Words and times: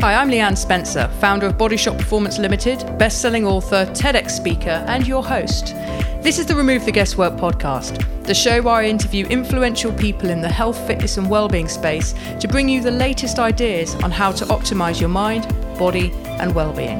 Hi, 0.00 0.14
I'm 0.14 0.30
Leanne 0.30 0.56
Spencer, 0.56 1.08
founder 1.18 1.46
of 1.46 1.58
Bodyshot 1.58 1.98
Performance 1.98 2.38
Limited, 2.38 2.78
best 2.98 3.20
selling 3.20 3.44
author, 3.44 3.84
TEDx 3.86 4.30
speaker, 4.30 4.84
and 4.86 5.04
your 5.04 5.24
host. 5.24 5.74
This 6.22 6.38
is 6.38 6.46
the 6.46 6.54
Remove 6.54 6.84
the 6.84 6.92
Guesswork 6.92 7.32
podcast, 7.34 8.06
the 8.22 8.32
show 8.32 8.62
where 8.62 8.74
I 8.74 8.86
interview 8.86 9.26
influential 9.26 9.92
people 9.92 10.30
in 10.30 10.40
the 10.40 10.48
health, 10.48 10.78
fitness, 10.86 11.16
and 11.16 11.28
well-being 11.28 11.66
space 11.66 12.14
to 12.38 12.46
bring 12.46 12.68
you 12.68 12.80
the 12.80 12.92
latest 12.92 13.40
ideas 13.40 13.96
on 13.96 14.12
how 14.12 14.30
to 14.30 14.44
optimize 14.44 15.00
your 15.00 15.08
mind, 15.08 15.48
body, 15.76 16.12
and 16.38 16.54
well-being. 16.54 16.98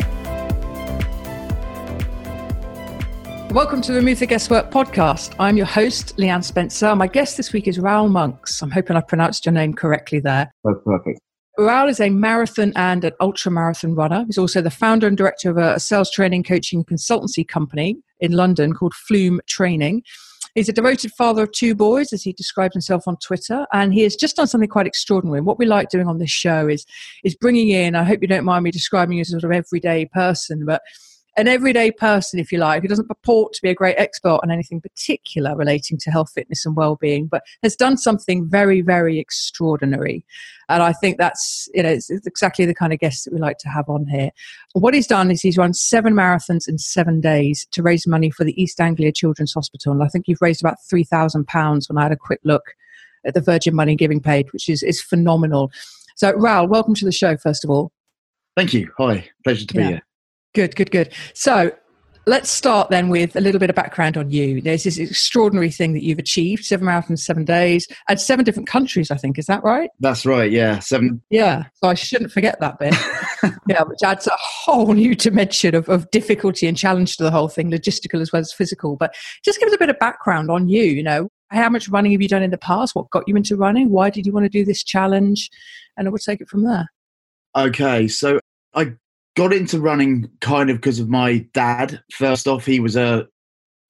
Welcome 3.55 3.80
to 3.83 3.93
the 3.93 3.99
Remove 3.99 4.19
the 4.19 4.27
Guesswork 4.27 4.73
podcast. 4.73 5.37
I'm 5.39 5.57
your 5.57 5.67
host, 5.67 6.17
Leanne 6.17 6.43
Spencer. 6.43 6.96
My 6.96 7.07
guest 7.07 7.37
this 7.37 7.53
week 7.53 7.69
is 7.69 7.79
Raoul 7.79 8.09
Monks. 8.09 8.61
I'm 8.61 8.73
hoping 8.73 8.96
I 8.96 9.03
pronounced 9.03 9.46
your 9.46 9.53
name 9.53 9.73
correctly 9.73 10.19
there. 10.19 10.53
That's 10.65 10.80
perfect. 10.85 11.21
Raoul 11.59 11.89
is 11.89 11.98
a 11.98 12.09
marathon 12.09 12.73
and 12.77 13.03
an 13.03 13.12
ultra 13.19 13.51
marathon 13.51 13.97
runner. 13.97 14.25
He's 14.27 14.39
also 14.39 14.62
the 14.62 14.71
founder 14.71 15.09
and 15.09 15.16
director 15.16 15.51
of 15.51 15.57
a 15.57 15.80
sales 15.80 16.09
training 16.09 16.45
coaching 16.45 16.85
consultancy 16.85 17.47
company 17.47 17.99
in 18.21 18.30
London 18.30 18.73
called 18.73 18.95
Flume 18.95 19.41
Training. 19.49 20.05
He's 20.55 20.69
a 20.69 20.73
devoted 20.73 21.11
father 21.13 21.43
of 21.43 21.52
two 21.52 21.75
boys, 21.75 22.13
as 22.13 22.23
he 22.23 22.33
describes 22.33 22.75
himself 22.75 23.09
on 23.09 23.16
Twitter, 23.16 23.66
and 23.73 23.93
he 23.93 24.02
has 24.02 24.15
just 24.15 24.37
done 24.37 24.47
something 24.47 24.69
quite 24.69 24.87
extraordinary. 24.87 25.41
What 25.41 25.59
we 25.59 25.66
like 25.66 25.89
doing 25.89 26.07
on 26.07 26.19
this 26.19 26.30
show 26.30 26.69
is 26.69 26.87
is 27.25 27.35
bringing 27.35 27.71
in. 27.71 27.97
I 27.97 28.05
hope 28.05 28.23
you 28.23 28.29
don't 28.29 28.45
mind 28.45 28.63
me 28.63 28.71
describing 28.71 29.16
you 29.16 29.23
as 29.23 29.29
a 29.29 29.41
sort 29.41 29.45
of 29.45 29.51
everyday 29.51 30.07
person, 30.07 30.65
but 30.65 30.83
an 31.38 31.47
everyday 31.47 31.92
person, 31.92 32.41
if 32.41 32.51
you 32.51 32.59
like, 32.59 32.83
who 32.83 32.88
doesn't 32.88 33.06
purport 33.06 33.52
to 33.52 33.62
be 33.62 33.70
a 33.70 33.74
great 33.74 33.95
expert 33.96 34.41
on 34.42 34.51
anything 34.51 34.80
particular 34.80 35.56
relating 35.56 35.96
to 35.98 36.10
health, 36.10 36.33
fitness, 36.34 36.66
and 36.66 36.74
well-being, 36.74 37.29
but 37.29 37.45
has 37.62 37.77
done 37.77 37.96
something 37.96 38.48
very, 38.48 38.80
very 38.80 39.20
extraordinary. 39.20 40.27
And 40.69 40.82
I 40.82 40.93
think 40.93 41.16
that's 41.16 41.69
you 41.73 41.82
know 41.84 41.91
it's, 41.91 42.10
it's 42.10 42.27
exactly 42.27 42.66
the 42.66 42.74
kind 42.74 42.93
of 42.93 42.98
guest 42.98 43.24
that 43.24 43.32
we 43.32 43.38
like 43.38 43.59
to 43.59 43.68
have 43.68 43.88
on 43.88 44.07
here. 44.07 44.30
What 44.73 44.95
he's 44.95 45.07
done 45.07 45.30
is 45.30 45.40
he's 45.40 45.57
run 45.57 45.73
seven 45.73 46.13
marathons 46.13 46.68
in 46.68 46.76
seven 46.76 47.21
days 47.21 47.66
to 47.70 47.82
raise 47.82 48.07
money 48.07 48.30
for 48.30 48.45
the 48.45 48.60
East 48.60 48.80
Anglia 48.80 49.13
Children's 49.13 49.54
Hospital, 49.54 49.93
and 49.93 50.02
I 50.02 50.09
think 50.09 50.26
you've 50.26 50.43
raised 50.43 50.60
about 50.60 50.82
three 50.91 51.04
thousand 51.04 51.46
pounds 51.46 51.88
when 51.88 51.98
I 51.98 52.02
had 52.02 52.13
a 52.13 52.16
quick 52.16 52.41
look 52.43 52.74
at 53.24 53.35
the 53.35 53.41
Virgin 53.41 53.74
Money 53.74 53.95
giving 53.95 54.20
page, 54.20 54.52
which 54.52 54.68
is 54.68 54.82
is 54.82 55.01
phenomenal. 55.01 55.70
So, 56.16 56.32
Raoul, 56.32 56.66
welcome 56.66 56.96
to 56.96 57.04
the 57.04 57.13
show. 57.13 57.37
First 57.37 57.63
of 57.63 57.70
all, 57.70 57.93
thank 58.57 58.74
you. 58.74 58.91
Hi, 58.98 59.24
pleasure 59.45 59.66
to 59.66 59.74
be 59.74 59.80
yeah. 59.80 59.88
here. 59.88 60.02
Good, 60.59 60.74
good, 60.74 60.90
good. 60.90 61.14
So 61.34 61.70
let's 62.26 62.51
start 62.51 62.90
then 62.90 63.10
with 63.10 63.37
a 63.37 63.40
little 63.40 63.60
bit 63.60 63.70
of 63.70 63.76
background 63.76 64.16
on 64.16 64.32
you. 64.32 64.60
There's 64.60 64.82
this 64.82 64.98
extraordinary 64.98 65.70
thing 65.70 65.92
that 65.92 66.03
you've 66.03 66.19
achieved 66.19 66.64
seven 66.64 66.88
marathons, 66.88 67.20
seven 67.20 67.44
days, 67.44 67.87
and 68.09 68.20
seven 68.20 68.44
different 68.44 68.69
countries, 68.69 69.12
I 69.12 69.16
think. 69.19 69.38
Is 69.38 69.47
that 69.47 69.62
right? 69.62 69.88
That's 70.00 70.26
right, 70.26 70.50
yeah. 70.50 70.81
Seven. 70.81 71.22
Yeah. 71.31 71.66
So 71.75 71.91
I 71.91 71.94
shouldn't 71.94 72.32
forget 72.32 72.59
that 72.59 72.81
bit. 72.81 72.92
yeah, 73.69 73.84
which 73.84 74.00
adds 74.04 74.26
a 74.26 74.32
whole 74.34 74.94
new 74.94 75.14
dimension 75.14 75.76
of, 75.76 75.88
of 75.88 76.10
difficulty 76.10 76.66
and 76.66 76.76
challenge 76.76 77.19
to 77.19 77.22
the 77.22 77.31
whole 77.31 77.47
thing, 77.47 77.70
logistical 77.70 78.20
as 78.20 78.32
well 78.32 78.41
as 78.41 78.53
physical. 78.53 78.97
But 78.97 79.14
just 79.44 79.60
give 79.60 79.69
us 79.69 79.75
a 79.76 79.78
bit 79.78 79.91
of 79.91 79.98
background 80.00 80.50
on 80.50 80.69
you, 80.69 80.82
you 80.82 81.04
know. 81.04 81.28
How 81.53 81.70
much 81.70 81.88
running 81.88 82.10
have 82.10 82.20
you 82.20 82.26
done 82.26 82.42
in 82.42 82.50
the 82.50 82.59
past? 82.59 82.97
What 82.97 83.10
got 83.10 83.28
you 83.28 83.36
into 83.36 83.54
running? 83.54 83.91
Why 83.91 84.10
did 84.10 84.26
you 84.26 84.32
want 84.32 84.42
to 84.42 84.50
do 84.50 84.64
this 84.64 84.82
challenge? 84.82 85.50
And 85.97 86.09
I 86.09 86.10
will 86.10 86.19
take 86.19 86.41
it 86.41 86.48
from 86.48 86.64
there. 86.64 86.88
Okay, 87.54 88.09
so 88.09 88.41
I 88.75 88.94
got 89.39 89.53
into 89.53 89.78
running 89.78 90.28
kind 90.41 90.69
of 90.69 90.78
because 90.78 90.99
of 90.99 91.09
my 91.09 91.39
dad. 91.55 92.03
First 92.12 92.49
off, 92.49 92.67
he 92.67 92.81
was 92.81 92.97
a 92.97 93.28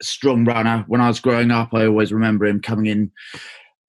strong 0.02 0.44
runner. 0.44 0.84
When 0.88 1.00
I 1.00 1.08
was 1.08 1.20
growing 1.20 1.50
up, 1.50 1.72
I 1.72 1.86
always 1.86 2.12
remember 2.12 2.44
him 2.44 2.60
coming 2.60 2.84
in 2.84 3.10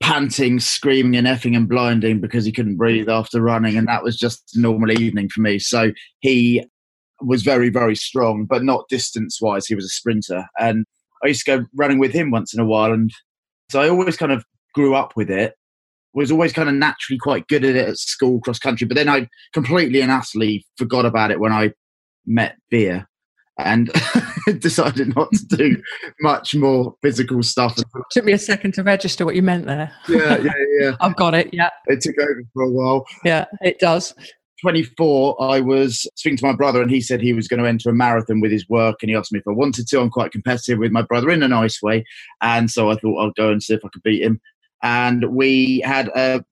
panting, 0.01 0.61
screaming 0.61 1.17
and 1.17 1.27
effing 1.27 1.57
and 1.57 1.67
blinding 1.67 2.21
because 2.21 2.45
he 2.45 2.53
couldn't 2.53 2.77
breathe 2.77 3.09
after 3.09 3.41
running. 3.41 3.75
And 3.77 3.89
that 3.89 4.03
was 4.03 4.17
just 4.17 4.55
a 4.55 4.61
normal 4.61 4.89
evening 4.89 5.27
for 5.27 5.41
me. 5.41 5.59
So 5.59 5.91
he 6.21 6.63
was 7.19 7.43
very, 7.43 7.67
very 7.67 7.97
strong, 7.97 8.45
but 8.45 8.63
not 8.63 8.87
distance 8.87 9.41
wise. 9.41 9.67
He 9.67 9.75
was 9.75 9.83
a 9.83 9.89
sprinter. 9.89 10.45
And 10.57 10.85
I 11.25 11.27
used 11.27 11.45
to 11.45 11.57
go 11.57 11.65
running 11.75 11.99
with 11.99 12.13
him 12.13 12.31
once 12.31 12.53
in 12.53 12.61
a 12.61 12.65
while. 12.65 12.93
And 12.93 13.11
so 13.69 13.81
I 13.81 13.89
always 13.89 14.15
kind 14.15 14.31
of 14.31 14.45
grew 14.73 14.95
up 14.95 15.17
with 15.17 15.29
it 15.29 15.55
was 16.13 16.31
always 16.31 16.53
kind 16.53 16.69
of 16.69 16.75
naturally 16.75 17.19
quite 17.19 17.47
good 17.47 17.63
at 17.63 17.75
it 17.75 17.89
at 17.89 17.97
school, 17.97 18.39
cross 18.41 18.59
country. 18.59 18.87
But 18.87 18.95
then 18.95 19.09
I 19.09 19.27
completely 19.53 20.01
and 20.01 20.11
utterly 20.11 20.65
forgot 20.77 21.05
about 21.05 21.31
it 21.31 21.39
when 21.39 21.51
I 21.51 21.71
met 22.25 22.55
Veer 22.71 23.07
and 23.59 23.91
decided 24.59 25.15
not 25.15 25.31
to 25.33 25.45
do 25.57 25.81
much 26.21 26.55
more 26.55 26.95
physical 27.01 27.43
stuff. 27.43 27.77
It 27.77 27.85
took 28.11 28.25
me 28.25 28.31
a 28.31 28.37
second 28.37 28.73
to 28.75 28.83
register 28.83 29.25
what 29.25 29.35
you 29.35 29.41
meant 29.41 29.65
there. 29.65 29.91
Yeah, 30.07 30.37
yeah, 30.37 30.51
yeah. 30.79 30.91
I've 31.01 31.15
got 31.15 31.33
it. 31.33 31.49
Yeah. 31.53 31.69
It 31.87 32.01
took 32.01 32.17
over 32.19 32.43
for 32.53 32.63
a 32.63 32.69
while. 32.69 33.05
Yeah, 33.23 33.45
it 33.61 33.79
does. 33.79 34.13
24, 34.61 35.41
I 35.41 35.61
was 35.61 36.05
speaking 36.15 36.37
to 36.37 36.45
my 36.45 36.53
brother, 36.53 36.81
and 36.81 36.91
he 36.91 36.99
said 36.99 37.21
he 37.21 37.31
was 37.31 37.47
going 37.47 37.61
to 37.61 37.67
enter 37.67 37.89
a 37.89 37.93
marathon 37.93 38.41
with 38.41 38.51
his 38.51 38.67
work. 38.67 38.97
And 39.01 39.09
he 39.09 39.15
asked 39.15 39.31
me 39.31 39.39
if 39.39 39.47
I 39.47 39.51
wanted 39.51 39.87
to. 39.87 40.01
I'm 40.01 40.09
quite 40.09 40.31
competitive 40.31 40.79
with 40.79 40.91
my 40.91 41.01
brother 41.01 41.29
in 41.29 41.43
a 41.43 41.47
nice 41.47 41.81
way. 41.81 42.03
And 42.41 42.69
so 42.69 42.89
I 42.89 42.95
thought 42.95 43.25
I'd 43.25 43.35
go 43.35 43.51
and 43.51 43.63
see 43.63 43.73
if 43.73 43.85
I 43.85 43.89
could 43.89 44.03
beat 44.03 44.21
him 44.21 44.41
and 44.83 45.25
we 45.31 45.81
had 45.85 46.09
a 46.15 46.43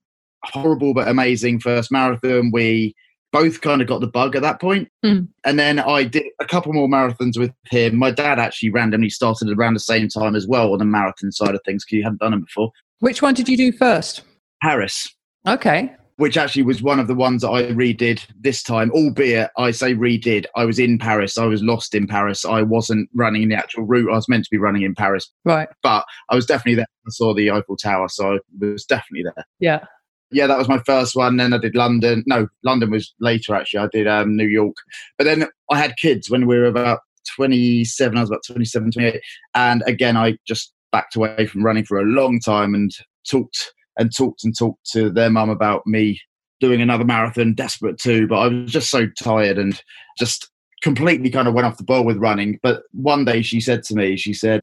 horrible 0.43 0.93
but 0.93 1.07
amazing 1.07 1.59
first 1.59 1.91
marathon. 1.91 2.51
We 2.51 2.95
both 3.31 3.61
kind 3.61 3.81
of 3.81 3.87
got 3.87 4.01
the 4.01 4.07
bug 4.07 4.35
at 4.35 4.41
that 4.41 4.61
point. 4.61 4.89
Mm. 5.03 5.27
And 5.45 5.59
then 5.59 5.79
I 5.79 6.03
did 6.03 6.23
a 6.39 6.45
couple 6.45 6.73
more 6.73 6.87
marathons 6.87 7.37
with 7.37 7.51
him. 7.69 7.97
My 7.97 8.11
dad 8.11 8.39
actually 8.39 8.69
randomly 8.69 9.09
started 9.09 9.49
around 9.49 9.73
the 9.73 9.79
same 9.79 10.07
time 10.07 10.35
as 10.35 10.47
well 10.47 10.71
on 10.71 10.79
the 10.79 10.85
marathon 10.85 11.31
side 11.31 11.53
of 11.53 11.61
things 11.65 11.83
because 11.83 11.97
he 11.97 12.03
hadn't 12.03 12.19
done 12.19 12.31
them 12.31 12.41
before. 12.41 12.71
Which 12.99 13.21
one 13.21 13.33
did 13.33 13.49
you 13.49 13.57
do 13.57 13.71
first? 13.71 14.21
Paris. 14.61 15.13
Okay 15.45 15.95
which 16.17 16.35
actually 16.35 16.63
was 16.63 16.81
one 16.81 16.99
of 16.99 17.07
the 17.07 17.15
ones 17.15 17.43
that 17.43 17.49
I 17.49 17.63
redid 17.63 18.25
this 18.39 18.63
time, 18.63 18.91
albeit 18.91 19.51
I 19.57 19.71
say 19.71 19.93
redid. 19.93 20.45
I 20.55 20.65
was 20.65 20.79
in 20.79 20.97
Paris. 20.97 21.37
I 21.37 21.45
was 21.45 21.63
lost 21.63 21.95
in 21.95 22.07
Paris. 22.07 22.43
I 22.43 22.63
wasn't 22.63 23.09
running 23.13 23.43
in 23.43 23.49
the 23.49 23.55
actual 23.55 23.85
route 23.85 24.11
I 24.11 24.15
was 24.15 24.27
meant 24.27 24.43
to 24.43 24.49
be 24.49 24.57
running 24.57 24.81
in 24.81 24.95
Paris. 24.95 25.31
Right. 25.45 25.69
But 25.83 26.05
I 26.29 26.35
was 26.35 26.47
definitely 26.47 26.75
there. 26.75 26.87
I 27.05 27.09
saw 27.09 27.33
the 27.33 27.51
Eiffel 27.51 27.77
Tower. 27.77 28.09
So 28.09 28.35
I 28.35 28.39
was 28.59 28.83
definitely 28.85 29.23
there. 29.23 29.45
Yeah. 29.59 29.85
Yeah, 30.29 30.47
that 30.47 30.57
was 30.57 30.67
my 30.67 30.79
first 30.79 31.15
one. 31.15 31.37
Then 31.37 31.53
I 31.53 31.57
did 31.59 31.75
London. 31.75 32.23
No, 32.27 32.47
London 32.63 32.91
was 32.91 33.13
later 33.21 33.55
actually. 33.55 33.79
I 33.79 33.87
did 33.91 34.07
um, 34.07 34.35
New 34.35 34.47
York. 34.47 34.75
But 35.17 35.25
then 35.25 35.47
I 35.71 35.77
had 35.77 35.95
kids 35.97 36.29
when 36.29 36.47
we 36.47 36.57
were 36.57 36.65
about 36.65 36.99
27. 37.35 38.17
I 38.17 38.21
was 38.21 38.29
about 38.29 38.43
27, 38.45 38.91
28. 38.91 39.21
And 39.53 39.83
again, 39.85 40.17
I 40.17 40.37
just 40.47 40.73
backed 40.91 41.15
away 41.15 41.45
from 41.45 41.63
running 41.63 41.85
for 41.85 41.99
a 41.99 42.05
long 42.05 42.39
time 42.39 42.73
and 42.73 42.91
talked 43.29 43.71
and 43.97 44.15
talked 44.15 44.43
and 44.43 44.57
talked 44.57 44.89
to 44.91 45.09
their 45.09 45.29
mum 45.29 45.49
about 45.49 45.85
me 45.85 46.19
doing 46.59 46.81
another 46.81 47.05
marathon, 47.05 47.53
desperate 47.53 47.99
too. 47.99 48.27
But 48.27 48.39
I 48.39 48.47
was 48.47 48.71
just 48.71 48.89
so 48.89 49.07
tired 49.21 49.57
and 49.57 49.81
just 50.17 50.49
completely 50.81 51.29
kind 51.29 51.47
of 51.47 51.53
went 51.53 51.67
off 51.67 51.77
the 51.77 51.83
ball 51.83 52.05
with 52.05 52.17
running. 52.17 52.59
But 52.61 52.83
one 52.91 53.25
day 53.25 53.41
she 53.41 53.59
said 53.59 53.83
to 53.83 53.95
me, 53.95 54.17
she 54.17 54.33
said, 54.33 54.61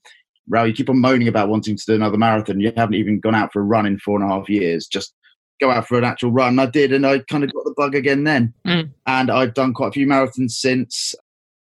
Raoul, 0.49 0.69
you 0.69 0.75
keep 0.75 0.91
on 0.91 1.01
moaning 1.01 1.29
about 1.29 1.49
wanting 1.49 1.77
to 1.77 1.85
do 1.87 1.95
another 1.95 2.19
marathon. 2.19 2.61
You 2.61 2.73
haven't 2.77 2.95
even 2.95 3.21
gone 3.21 3.35
out 3.35 3.53
for 3.53 3.61
a 3.61 3.65
run 3.65 3.87
in 3.87 3.99
four 3.99 4.21
and 4.21 4.31
a 4.31 4.33
half 4.35 4.49
years. 4.49 4.87
Just 4.87 5.15
go 5.61 5.71
out 5.71 5.89
for 5.89 5.97
an 5.97 6.05
actual 6.05 6.33
run. 6.33 6.59
I 6.59 6.67
did, 6.67 6.93
and 6.93 7.07
I 7.07 7.21
kind 7.31 7.45
of 7.45 7.53
got 7.53 7.65
the 7.65 7.75
bug 7.77 7.95
again 7.95 8.25
then. 8.25 8.53
Mm. 8.67 8.91
And 9.07 9.31
I've 9.31 9.55
done 9.55 9.73
quite 9.73 9.89
a 9.89 9.93
few 9.93 10.07
marathons 10.07 10.53
since. 10.53 11.15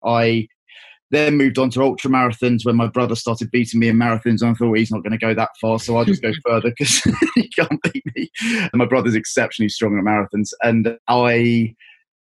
I 0.04 0.48
then 1.12 1.36
moved 1.36 1.58
on 1.58 1.68
to 1.70 1.82
ultra 1.82 2.10
marathons 2.10 2.64
when 2.64 2.74
my 2.74 2.86
brother 2.86 3.14
started 3.14 3.50
beating 3.50 3.78
me 3.78 3.88
in 3.88 3.96
marathons. 3.96 4.40
And 4.40 4.50
I 4.50 4.54
thought 4.54 4.72
he's 4.72 4.90
not 4.90 5.02
going 5.02 5.12
to 5.12 5.18
go 5.18 5.34
that 5.34 5.50
far, 5.60 5.78
so 5.78 5.96
I'll 5.96 6.06
just 6.06 6.22
go 6.22 6.32
further 6.46 6.70
because 6.70 7.02
he 7.34 7.48
can't 7.50 7.80
beat 7.82 8.02
me. 8.16 8.30
And 8.42 8.70
my 8.74 8.86
brother's 8.86 9.14
exceptionally 9.14 9.68
strong 9.68 9.96
at 9.98 10.04
marathons. 10.04 10.52
And 10.62 10.96
I 11.08 11.74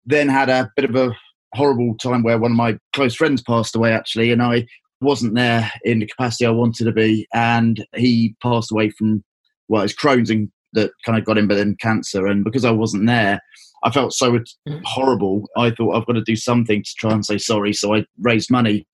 then 0.06 0.30
had 0.30 0.50
a 0.50 0.72
bit 0.76 0.86
of 0.88 0.96
a 0.96 1.16
horrible 1.56 1.96
time 1.98 2.22
where 2.22 2.38
one 2.38 2.52
of 2.52 2.58
my 2.58 2.78
close 2.94 3.16
friends 3.16 3.42
passed 3.42 3.76
away, 3.76 3.92
actually, 3.92 4.32
and 4.32 4.44
I 4.44 4.68
wasn't 5.02 5.34
there 5.34 5.70
in 5.84 6.00
the 6.00 6.08
capacity 6.08 6.46
I 6.46 6.52
wanted 6.52 6.86
to 6.86 6.92
be. 6.92 7.28
And 7.34 7.84
he 7.96 8.36
passed 8.42 8.72
away 8.72 8.92
from, 8.92 9.24
well, 9.68 9.82
it's 9.82 9.96
Crohn's 9.96 10.30
and 10.30 10.52
that 10.74 10.92
kind 11.06 11.18
of 11.18 11.26
got 11.26 11.40
him, 11.40 11.48
but 11.48 11.56
then 11.56 11.76
cancer. 11.82 12.28
And 12.28 12.44
because 12.44 12.66
I 12.66 12.72
wasn't 12.72 13.08
there, 13.08 13.40
I 13.86 13.92
felt 13.92 14.14
so 14.14 14.32
mm. 14.32 14.82
horrible. 14.84 15.48
I 15.56 15.70
thought 15.70 15.96
I've 15.96 16.08
got 16.08 16.14
to 16.14 16.24
do 16.24 16.36
something 16.36 16.84
to 16.84 16.94
try 16.98 17.14
and 17.14 17.26
say 17.26 17.38
sorry. 17.38 17.72
So 17.72 17.96
I 17.96 18.06
raised 18.20 18.52
money 18.52 18.88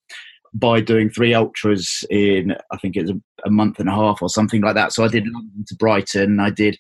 by 0.54 0.82
doing 0.82 1.10
three 1.10 1.34
ultras 1.34 2.04
in 2.10 2.56
I 2.72 2.78
think 2.78 2.98
it 2.98 3.04
was 3.04 3.12
a, 3.12 3.22
a 3.46 3.50
month 3.50 3.80
and 3.80 3.88
a 3.88 3.94
half 3.94 4.22
or 4.22 4.30
something 4.30 4.62
like 4.62 4.76
that. 4.76 4.92
So 4.92 5.06
I 5.06 5.08
did 5.08 5.26
London 5.26 5.66
to 5.68 5.76
Brighton. 5.76 6.40
I 6.42 6.50
did 6.50 6.78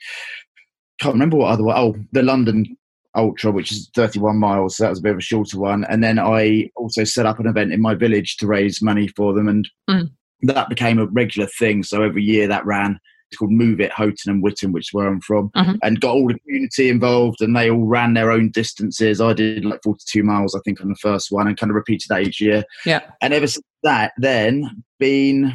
can't 0.99 1.15
remember 1.15 1.37
what 1.37 1.51
other 1.51 1.63
one. 1.63 1.77
oh 1.77 1.95
the 2.11 2.21
London 2.21 2.77
ultra, 3.15 3.51
which 3.51 3.71
is 3.71 3.89
31 3.95 4.37
miles. 4.37 4.77
So 4.77 4.83
that 4.83 4.89
was 4.89 4.99
a 4.99 5.03
bit 5.03 5.13
of 5.13 5.17
a 5.17 5.21
shorter 5.21 5.57
one. 5.57 5.85
And 5.85 6.03
then 6.03 6.19
I 6.19 6.69
also 6.75 7.05
set 7.05 7.25
up 7.25 7.39
an 7.39 7.47
event 7.47 7.73
in 7.73 7.81
my 7.81 7.95
village 7.95 8.37
to 8.37 8.47
raise 8.47 8.81
money 8.81 9.07
for 9.07 9.33
them, 9.33 9.47
and 9.47 9.69
mm. 9.89 10.09
that 10.43 10.69
became 10.69 10.99
a 10.99 11.07
regular 11.07 11.47
thing. 11.47 11.83
So 11.83 12.03
every 12.03 12.23
year 12.23 12.47
that 12.47 12.65
ran 12.65 12.99
it's 12.99 12.99
called 13.37 13.51
Move 13.51 13.79
It 13.79 13.91
Houghton 13.91 14.31
and 14.31 14.43
Wyton, 14.43 14.71
which 14.71 14.89
is 14.89 14.93
where 14.93 15.07
I'm 15.07 15.21
from, 15.21 15.51
uh-huh. 15.55 15.77
and 15.83 16.01
got 16.01 16.15
all 16.15 16.27
the 16.27 16.39
community 16.39 16.89
involved, 16.89 17.41
and 17.41 17.55
they 17.55 17.69
all 17.69 17.85
ran 17.85 18.13
their 18.13 18.31
own 18.31 18.49
distances. 18.49 19.21
I 19.21 19.33
did 19.33 19.65
like 19.65 19.81
42 19.83 20.23
miles, 20.23 20.55
I 20.55 20.59
think, 20.65 20.81
on 20.81 20.89
the 20.89 20.95
first 20.95 21.31
one, 21.31 21.47
and 21.47 21.57
kind 21.57 21.71
of 21.71 21.75
repeated 21.75 22.09
that 22.09 22.23
each 22.23 22.41
year. 22.41 22.63
Yeah. 22.85 23.01
And 23.21 23.33
ever 23.33 23.47
since 23.47 23.65
that, 23.83 24.13
then 24.17 24.83
been 24.99 25.53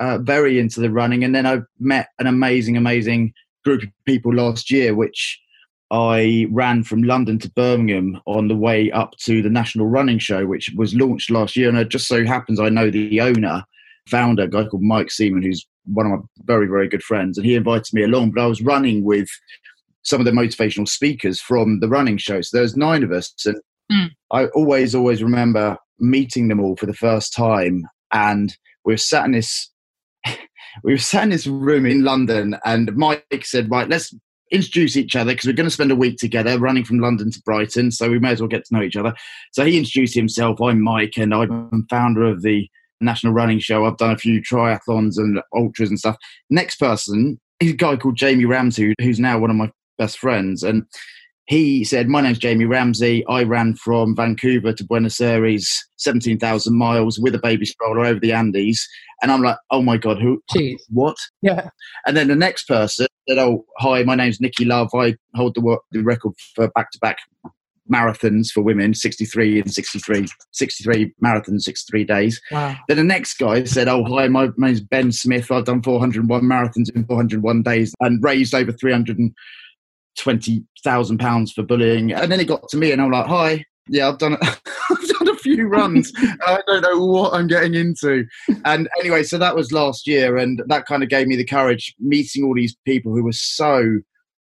uh, 0.00 0.18
very 0.18 0.58
into 0.58 0.80
the 0.80 0.90
running, 0.90 1.24
and 1.24 1.34
then 1.34 1.46
I 1.46 1.60
met 1.78 2.08
an 2.18 2.26
amazing, 2.26 2.76
amazing 2.76 3.32
group 3.64 3.82
of 3.82 3.88
people 4.04 4.32
last 4.34 4.70
year, 4.70 4.94
which 4.94 5.40
I 5.90 6.46
ran 6.50 6.82
from 6.82 7.02
London 7.02 7.38
to 7.40 7.50
Birmingham 7.50 8.20
on 8.26 8.48
the 8.48 8.56
way 8.56 8.90
up 8.90 9.16
to 9.18 9.40
the 9.40 9.50
National 9.50 9.86
Running 9.86 10.18
Show, 10.18 10.46
which 10.46 10.70
was 10.76 10.94
launched 10.94 11.30
last 11.30 11.56
year. 11.56 11.68
And 11.68 11.78
it 11.78 11.88
just 11.88 12.08
so 12.08 12.24
happens 12.24 12.58
I 12.58 12.68
know 12.68 12.90
the 12.90 13.20
owner, 13.20 13.62
founder, 14.08 14.44
a 14.44 14.48
guy 14.48 14.64
called 14.64 14.82
Mike 14.82 15.10
Seaman, 15.10 15.42
who's 15.42 15.66
one 15.86 16.06
of 16.06 16.12
my 16.12 16.18
very, 16.44 16.66
very 16.66 16.88
good 16.88 17.02
friends. 17.02 17.38
And 17.38 17.46
he 17.46 17.54
invited 17.54 17.92
me 17.92 18.02
along. 18.02 18.32
But 18.32 18.42
I 18.42 18.46
was 18.46 18.62
running 18.62 19.04
with 19.04 19.28
some 20.02 20.20
of 20.20 20.24
the 20.24 20.32
motivational 20.32 20.88
speakers 20.88 21.40
from 21.40 21.80
the 21.80 21.88
running 21.88 22.16
show. 22.16 22.40
So 22.40 22.56
there's 22.56 22.76
nine 22.76 23.02
of 23.02 23.12
us. 23.12 23.32
And 23.44 23.60
mm. 23.90 24.10
I 24.30 24.46
always, 24.46 24.94
always 24.94 25.22
remember 25.22 25.76
meeting 25.98 26.48
them 26.48 26.60
all 26.60 26.76
for 26.76 26.86
the 26.86 26.94
first 26.94 27.32
time. 27.34 27.86
And 28.12 28.56
we 28.84 28.92
were 28.92 28.98
sat 28.98 29.24
in 29.24 29.32
this 29.32 29.70
we 30.84 30.92
were 30.92 30.98
sat 30.98 31.24
in 31.24 31.30
this 31.30 31.46
room 31.46 31.86
in 31.86 32.04
London, 32.04 32.56
and 32.64 32.94
Mike 32.96 33.24
said, 33.42 33.70
"Right, 33.70 33.88
let's 33.88 34.14
introduce 34.52 34.96
each 34.96 35.16
other 35.16 35.32
because 35.32 35.46
we're 35.46 35.52
going 35.52 35.66
to 35.66 35.74
spend 35.74 35.90
a 35.90 35.96
week 35.96 36.18
together 36.18 36.58
running 36.58 36.84
from 36.84 37.00
London 37.00 37.30
to 37.30 37.42
Brighton, 37.42 37.90
so 37.90 38.08
we 38.08 38.18
may 38.18 38.30
as 38.30 38.40
well 38.40 38.48
get 38.48 38.64
to 38.66 38.74
know 38.74 38.82
each 38.82 38.96
other." 38.96 39.14
So 39.52 39.64
he 39.64 39.78
introduced 39.78 40.14
himself. 40.14 40.60
I'm 40.60 40.82
Mike, 40.82 41.14
and 41.16 41.34
I'm 41.34 41.86
founder 41.90 42.24
of 42.24 42.42
the 42.42 42.68
National 43.00 43.32
Running 43.32 43.58
Show. 43.58 43.84
I've 43.84 43.96
done 43.96 44.12
a 44.12 44.18
few 44.18 44.40
triathlons 44.40 45.18
and 45.18 45.40
ultras 45.54 45.90
and 45.90 45.98
stuff. 45.98 46.16
Next 46.50 46.76
person 46.76 47.40
is 47.60 47.72
a 47.72 47.76
guy 47.76 47.96
called 47.96 48.16
Jamie 48.16 48.44
Ramsay, 48.44 48.94
who's 49.00 49.20
now 49.20 49.38
one 49.38 49.50
of 49.50 49.56
my 49.56 49.70
best 49.98 50.18
friends, 50.18 50.62
and 50.62 50.84
he 51.46 51.84
said, 51.84 52.08
My 52.08 52.20
name's 52.20 52.38
Jamie 52.38 52.64
Ramsay. 52.64 53.24
I 53.26 53.44
ran 53.44 53.74
from 53.76 54.16
Vancouver 54.16 54.72
to 54.72 54.84
Buenos 54.84 55.20
Aires, 55.20 55.84
17,000 55.96 56.76
miles 56.76 57.18
with 57.18 57.34
a 57.34 57.38
baby 57.38 57.64
stroller 57.64 58.04
over 58.04 58.18
the 58.18 58.32
Andes. 58.32 58.86
And 59.22 59.30
I'm 59.30 59.42
like, 59.42 59.56
Oh 59.70 59.82
my 59.82 59.96
God, 59.96 60.20
who? 60.20 60.42
Jeez. 60.54 60.76
What? 60.90 61.16
Yeah. 61.42 61.70
And 62.04 62.16
then 62.16 62.28
the 62.28 62.34
next 62.34 62.66
person 62.66 63.06
said, 63.28 63.38
Oh, 63.38 63.64
hi, 63.78 64.02
my 64.02 64.16
name's 64.16 64.40
Nikki 64.40 64.64
Love. 64.64 64.90
I 64.94 65.14
hold 65.34 65.54
the, 65.54 65.78
the 65.92 66.02
record 66.02 66.32
for 66.54 66.68
back 66.68 66.90
to 66.90 66.98
back 66.98 67.18
marathons 67.92 68.50
for 68.50 68.62
women 68.62 68.94
63 68.94 69.60
and 69.60 69.72
63 69.72 70.26
63 70.52 71.12
marathons 71.24 71.62
63 71.62 72.04
days 72.04 72.40
wow. 72.50 72.76
then 72.88 72.96
the 72.96 73.04
next 73.04 73.34
guy 73.34 73.62
said 73.64 73.88
oh 73.88 74.04
hi 74.04 74.28
my 74.28 74.48
name's 74.56 74.80
ben 74.80 75.12
smith 75.12 75.50
i've 75.50 75.64
done 75.64 75.82
401 75.82 76.42
marathons 76.42 76.94
in 76.94 77.04
401 77.04 77.62
days 77.62 77.94
and 78.00 78.22
raised 78.22 78.54
over 78.54 78.72
320000 78.72 81.18
pounds 81.18 81.52
for 81.52 81.62
bullying. 81.62 82.12
And 82.12 82.30
then 82.30 82.40
it 82.40 82.46
got 82.46 82.68
to 82.68 82.76
me, 82.76 82.92
and 82.92 83.02
I'm 83.02 83.10
like, 83.10 83.26
"Hi, 83.26 83.64
yeah, 83.88 84.08
I've 84.08 84.18
done 84.18 84.34
it. 84.34 84.40
I've 84.90 85.08
done 85.08 85.28
a 85.28 85.36
few 85.36 85.68
runs. 85.68 86.12
I 86.16 86.60
don't 86.66 86.82
know 86.82 87.04
what 87.04 87.34
I'm 87.34 87.46
getting 87.46 87.74
into." 87.74 88.26
And 88.64 88.88
anyway, 89.00 89.22
so 89.22 89.38
that 89.38 89.54
was 89.54 89.72
last 89.72 90.06
year, 90.06 90.36
and 90.36 90.62
that 90.66 90.86
kind 90.86 91.02
of 91.02 91.08
gave 91.08 91.26
me 91.26 91.36
the 91.36 91.44
courage 91.44 91.94
meeting 91.98 92.44
all 92.44 92.54
these 92.54 92.76
people 92.84 93.14
who 93.14 93.24
were 93.24 93.32
so 93.32 94.00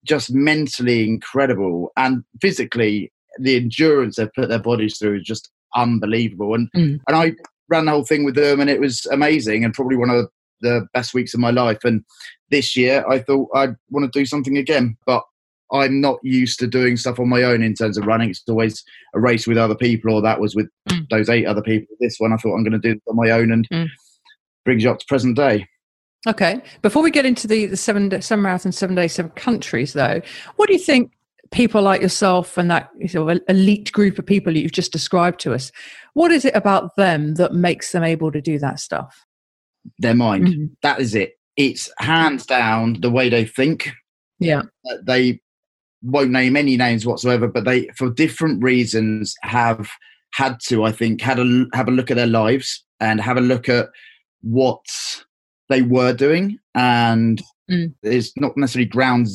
just 0.06 0.32
mentally 0.32 1.08
incredible 1.08 1.92
and 1.98 2.24
physically 2.42 3.12
the 3.40 3.56
endurance 3.56 4.16
they've 4.16 4.34
put 4.34 4.50
their 4.50 4.60
bodies 4.60 4.98
through 4.98 5.18
is 5.18 5.24
just 5.24 5.50
unbelievable. 5.76 6.54
And 6.56 6.72
mm. 6.76 7.00
and 7.08 7.16
I 7.16 7.34
ran 7.70 7.86
the 7.86 7.92
whole 7.92 8.06
thing 8.06 8.26
with 8.26 8.36
them, 8.36 8.60
and 8.60 8.70
it 8.70 8.80
was 8.80 9.06
amazing, 9.08 9.64
and 9.64 9.74
probably 9.74 9.98
one 9.98 10.10
of 10.10 10.28
the 10.62 10.88
best 10.94 11.14
weeks 11.14 11.34
of 11.34 11.40
my 11.40 11.52
life. 11.52 11.80
And 11.84 12.04
this 12.50 12.76
year, 12.76 13.06
I 13.10 13.20
thought 13.20 13.50
I'd 13.56 13.76
want 13.90 14.12
to 14.12 14.20
do 14.20 14.26
something 14.26 14.58
again, 14.58 14.98
but 15.06 15.24
I'm 15.72 16.02
not 16.02 16.18
used 16.24 16.60
to 16.60 16.68
doing 16.68 16.98
stuff 16.98 17.20
on 17.20 17.30
my 17.30 17.44
own 17.44 17.62
in 17.62 17.76
terms 17.76 17.98
of 17.98 18.08
running. 18.08 18.32
It's 18.32 18.44
always 18.50 18.84
a 19.14 19.20
race 19.20 19.46
with 19.46 19.58
other 19.58 19.76
people, 19.76 20.14
or 20.14 20.22
that 20.22 20.40
was 20.40 20.56
with 20.56 20.68
mm. 20.90 21.08
those 21.10 21.30
eight 21.30 21.46
other 21.46 21.62
people. 21.62 21.96
This 22.00 22.18
one, 22.18 22.34
I 22.34 22.38
thought 22.38 22.56
I'm 22.56 22.64
going 22.64 22.80
to 22.80 22.80
do 22.80 22.96
it 22.96 23.02
on 23.08 23.16
my 23.16 23.30
own, 23.32 23.52
and 23.52 23.70
mm. 23.70 23.88
brings 24.66 24.84
you 24.84 24.92
up 24.92 25.00
to 25.00 25.06
present 25.06 25.36
day. 25.36 25.68
Okay. 26.28 26.62
Before 26.82 27.02
we 27.02 27.12
get 27.12 27.26
into 27.26 27.48
the, 27.48 27.68
the 27.68 27.78
seven 27.78 28.22
seven 28.22 28.44
marathon, 28.44 28.72
seven 28.72 28.96
days, 28.96 29.14
seven 29.14 29.32
countries, 29.32 29.94
though, 29.94 30.22
what 30.58 30.68
do 30.68 30.74
you 30.74 30.80
think 30.80 31.12
people 31.52 31.82
like 31.82 32.02
yourself 32.02 32.58
and 32.58 32.70
that 32.70 32.90
sort 33.08 33.32
of 33.32 33.42
elite 33.48 33.92
group 33.92 34.20
of 34.20 34.26
people 34.26 34.56
you've 34.56 34.72
just 34.72 34.92
described 34.92 35.40
to 35.42 35.54
us? 35.54 35.72
What 36.14 36.32
is 36.32 36.46
it 36.46 36.56
about 36.56 36.96
them 36.96 37.36
that 37.36 37.54
makes 37.54 37.92
them 37.92 38.04
able 38.04 38.32
to 38.32 38.42
do 38.42 38.60
that 38.60 38.80
stuff? 38.80 39.26
Their 39.98 40.16
mind. 40.16 40.48
Mm-hmm. 40.48 40.66
That 40.82 41.00
is 41.00 41.16
it. 41.16 41.34
It's 41.58 41.90
hands 42.00 42.46
down 42.46 43.02
the 43.02 43.12
way 43.12 43.30
they 43.30 43.46
think. 43.46 43.90
Yeah. 44.40 44.64
They 45.04 45.42
won't 46.02 46.32
name 46.32 46.56
any 46.56 46.78
names 46.78 47.06
whatsoever, 47.06 47.48
but 47.48 47.66
they, 47.66 47.88
for 47.96 48.10
different 48.10 48.64
reasons, 48.64 49.36
have 49.42 49.90
had 50.34 50.60
to, 50.68 50.84
I 50.84 50.92
think, 50.92 51.22
had 51.22 51.40
a 51.40 51.66
have 51.74 51.88
a 51.88 51.92
look 51.92 52.12
at 52.12 52.18
their 52.18 52.28
lives 52.28 52.84
and 53.00 53.20
have 53.20 53.38
a 53.38 53.42
look 53.42 53.68
at 53.70 53.90
what 54.42 54.86
they 55.70 55.82
were 55.82 56.14
doing, 56.14 56.58
and 56.76 57.42
mm. 57.70 57.94
it's 58.04 58.32
not 58.38 58.56
necessarily 58.56 58.88
ground 58.88 59.28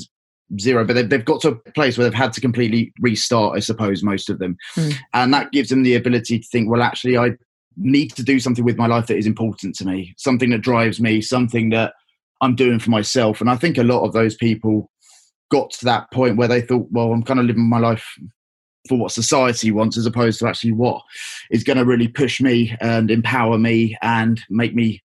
zero, 0.60 0.84
but 0.84 0.94
they've, 0.94 1.08
they've 1.08 1.24
got 1.24 1.40
to 1.42 1.48
a 1.48 1.72
place 1.72 1.96
where 1.96 2.08
they've 2.08 2.14
had 2.18 2.32
to 2.34 2.40
completely 2.40 2.92
restart. 3.00 3.56
I 3.56 3.60
suppose 3.60 4.02
most 4.02 4.30
of 4.30 4.38
them, 4.38 4.56
mm. 4.76 4.94
and 5.12 5.32
that 5.34 5.52
gives 5.52 5.68
them 5.68 5.82
the 5.82 5.94
ability 5.94 6.40
to 6.40 6.48
think, 6.48 6.70
well, 6.70 6.82
actually, 6.82 7.18
I 7.18 7.32
need 7.76 8.10
to 8.16 8.22
do 8.22 8.38
something 8.38 8.64
with 8.64 8.76
my 8.76 8.86
life 8.86 9.06
that 9.08 9.18
is 9.18 9.26
important 9.26 9.74
to 9.76 9.86
me, 9.86 10.14
something 10.16 10.50
that 10.50 10.60
drives 10.60 11.00
me, 11.00 11.20
something 11.20 11.70
that 11.70 11.94
I'm 12.40 12.54
doing 12.54 12.78
for 12.78 12.90
myself, 12.90 13.40
and 13.40 13.50
I 13.50 13.56
think 13.56 13.78
a 13.78 13.84
lot 13.84 14.04
of 14.04 14.12
those 14.12 14.34
people 14.34 14.90
got 15.50 15.70
to 15.70 15.84
that 15.84 16.10
point 16.12 16.36
where 16.36 16.48
they 16.48 16.60
thought, 16.60 16.88
well, 16.90 17.12
I'm 17.12 17.22
kind 17.22 17.40
of 17.40 17.46
living 17.46 17.68
my 17.68 17.78
life 17.78 18.06
for 18.88 18.98
what 18.98 19.12
society 19.12 19.70
wants 19.70 19.96
as 19.96 20.06
opposed 20.06 20.38
to 20.38 20.46
actually 20.46 20.72
what 20.72 21.00
is 21.50 21.64
going 21.64 21.78
to 21.78 21.84
really 21.84 22.08
push 22.08 22.40
me 22.40 22.76
and 22.80 23.10
empower 23.10 23.56
me 23.56 23.96
and 24.02 24.42
make 24.50 24.74
me 24.74 25.02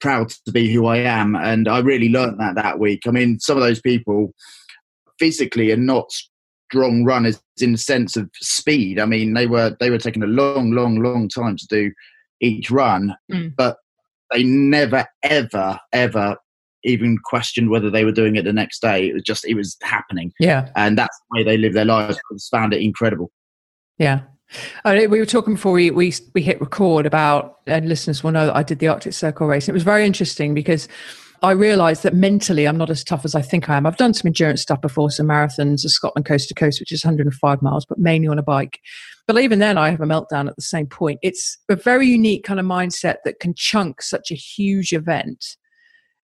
proud 0.00 0.28
to 0.28 0.52
be 0.52 0.72
who 0.72 0.86
I 0.86 0.98
am. 0.98 1.34
And 1.34 1.68
I 1.68 1.78
really 1.78 2.10
learned 2.10 2.38
that 2.40 2.56
that 2.56 2.78
week. 2.78 3.02
I 3.06 3.10
mean, 3.10 3.40
some 3.40 3.56
of 3.56 3.62
those 3.62 3.80
people 3.80 4.34
physically 5.18 5.70
are 5.72 5.76
not 5.76 6.10
strong 6.70 7.04
runners 7.04 7.40
in 7.60 7.72
the 7.72 7.78
sense 7.78 8.16
of 8.16 8.28
speed. 8.40 8.98
I 8.98 9.06
mean, 9.06 9.34
they 9.34 9.46
were 9.46 9.76
they 9.80 9.90
were 9.90 9.98
taking 9.98 10.22
a 10.22 10.26
long, 10.28 10.72
long, 10.72 11.02
long 11.02 11.28
time 11.28 11.56
to 11.56 11.66
do 11.68 11.92
each 12.40 12.70
run, 12.70 13.14
mm. 13.32 13.54
but 13.56 13.76
they 14.32 14.42
never, 14.42 15.06
ever, 15.22 15.78
ever 15.92 16.36
even 16.82 17.16
questioned 17.24 17.70
whether 17.70 17.90
they 17.90 18.04
were 18.04 18.12
doing 18.12 18.36
it 18.36 18.44
the 18.44 18.52
next 18.52 18.82
day. 18.82 19.08
It 19.08 19.14
was 19.14 19.22
just 19.22 19.46
it 19.46 19.54
was 19.54 19.76
happening. 19.82 20.32
Yeah, 20.38 20.70
and 20.76 20.98
that's 20.98 21.16
the 21.30 21.38
way 21.38 21.44
they 21.44 21.56
live 21.56 21.74
their 21.74 21.84
lives. 21.84 22.16
I 22.16 22.34
just 22.34 22.50
found 22.50 22.74
it 22.74 22.82
incredible. 22.82 23.30
Yeah. 23.98 24.22
Uh, 24.84 25.06
we 25.08 25.18
were 25.18 25.26
talking 25.26 25.54
before 25.54 25.72
we, 25.72 25.90
we 25.90 26.12
we 26.34 26.42
hit 26.42 26.60
record 26.60 27.06
about, 27.06 27.60
and 27.66 27.88
listeners 27.88 28.22
will 28.22 28.30
know 28.30 28.46
that 28.46 28.56
I 28.56 28.62
did 28.62 28.78
the 28.78 28.88
Arctic 28.88 29.14
Circle 29.14 29.46
race. 29.46 29.68
It 29.68 29.72
was 29.72 29.82
very 29.82 30.04
interesting 30.04 30.54
because 30.54 30.86
I 31.44 31.50
realized 31.50 32.04
that 32.04 32.14
mentally 32.14 32.66
I'm 32.66 32.78
not 32.78 32.88
as 32.88 33.04
tough 33.04 33.22
as 33.26 33.34
I 33.34 33.42
think 33.42 33.68
I 33.68 33.76
am. 33.76 33.84
I've 33.84 33.98
done 33.98 34.14
some 34.14 34.28
endurance 34.28 34.62
stuff 34.62 34.80
before, 34.80 35.10
some 35.10 35.26
marathons, 35.26 35.84
a 35.84 35.90
Scotland 35.90 36.24
coast 36.24 36.48
to 36.48 36.54
coast, 36.54 36.80
which 36.80 36.90
is 36.90 37.04
105 37.04 37.60
miles, 37.60 37.84
but 37.84 37.98
mainly 37.98 38.28
on 38.28 38.38
a 38.38 38.42
bike. 38.42 38.80
But 39.26 39.38
even 39.38 39.58
then, 39.58 39.76
I 39.76 39.90
have 39.90 40.00
a 40.00 40.06
meltdown 40.06 40.48
at 40.48 40.56
the 40.56 40.62
same 40.62 40.86
point. 40.86 41.18
It's 41.22 41.58
a 41.68 41.76
very 41.76 42.06
unique 42.06 42.44
kind 42.44 42.58
of 42.58 42.64
mindset 42.64 43.16
that 43.26 43.40
can 43.40 43.52
chunk 43.54 44.00
such 44.00 44.30
a 44.30 44.34
huge 44.34 44.94
event 44.94 45.44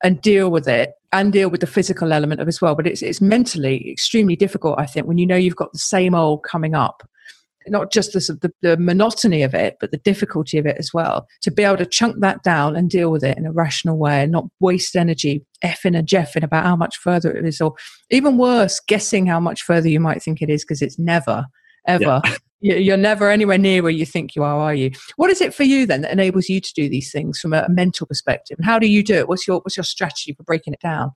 and 0.02 0.22
deal 0.22 0.50
with 0.50 0.66
it 0.66 0.92
and 1.12 1.34
deal 1.34 1.50
with 1.50 1.60
the 1.60 1.66
physical 1.66 2.14
element 2.14 2.40
of 2.40 2.48
as 2.48 2.62
well. 2.62 2.74
But 2.74 2.86
it's 2.86 3.02
it's 3.02 3.20
mentally 3.20 3.90
extremely 3.90 4.36
difficult, 4.36 4.78
I 4.78 4.86
think, 4.86 5.06
when 5.06 5.18
you 5.18 5.26
know 5.26 5.36
you've 5.36 5.54
got 5.54 5.74
the 5.74 5.78
same 5.78 6.14
old 6.14 6.44
coming 6.44 6.74
up. 6.74 7.06
Not 7.66 7.92
just 7.92 8.12
the, 8.12 8.20
the, 8.40 8.52
the 8.62 8.76
monotony 8.76 9.42
of 9.42 9.54
it, 9.54 9.76
but 9.80 9.90
the 9.90 9.98
difficulty 9.98 10.58
of 10.58 10.66
it 10.66 10.76
as 10.78 10.94
well. 10.94 11.28
To 11.42 11.50
be 11.50 11.62
able 11.62 11.76
to 11.76 11.86
chunk 11.86 12.20
that 12.20 12.42
down 12.42 12.74
and 12.74 12.88
deal 12.88 13.10
with 13.10 13.22
it 13.22 13.36
in 13.36 13.46
a 13.46 13.52
rational 13.52 13.98
way 13.98 14.22
and 14.22 14.32
not 14.32 14.46
waste 14.60 14.96
energy 14.96 15.44
effing 15.64 15.96
and 15.96 16.08
jeffing 16.08 16.42
about 16.42 16.64
how 16.64 16.76
much 16.76 16.96
further 16.96 17.30
it 17.30 17.44
is, 17.44 17.60
or 17.60 17.74
even 18.10 18.38
worse, 18.38 18.80
guessing 18.80 19.26
how 19.26 19.40
much 19.40 19.62
further 19.62 19.88
you 19.88 20.00
might 20.00 20.22
think 20.22 20.40
it 20.40 20.50
is 20.50 20.64
because 20.64 20.82
it's 20.82 20.98
never, 20.98 21.46
ever 21.86 22.22
yeah. 22.24 22.34
You're 22.62 22.98
never 22.98 23.30
anywhere 23.30 23.56
near 23.56 23.82
where 23.82 23.90
you 23.90 24.04
think 24.04 24.36
you 24.36 24.42
are, 24.42 24.60
are 24.60 24.74
you? 24.74 24.90
What 25.16 25.30
is 25.30 25.40
it 25.40 25.54
for 25.54 25.64
you 25.64 25.86
then 25.86 26.02
that 26.02 26.12
enables 26.12 26.50
you 26.50 26.60
to 26.60 26.74
do 26.74 26.90
these 26.90 27.10
things 27.10 27.40
from 27.40 27.54
a 27.54 27.66
mental 27.70 28.06
perspective? 28.06 28.58
And 28.58 28.66
how 28.66 28.78
do 28.78 28.86
you 28.86 29.02
do 29.02 29.14
it? 29.14 29.28
What's 29.28 29.48
your 29.48 29.60
what's 29.60 29.78
your 29.78 29.84
strategy 29.84 30.34
for 30.34 30.42
breaking 30.42 30.74
it 30.74 30.80
down? 30.80 31.12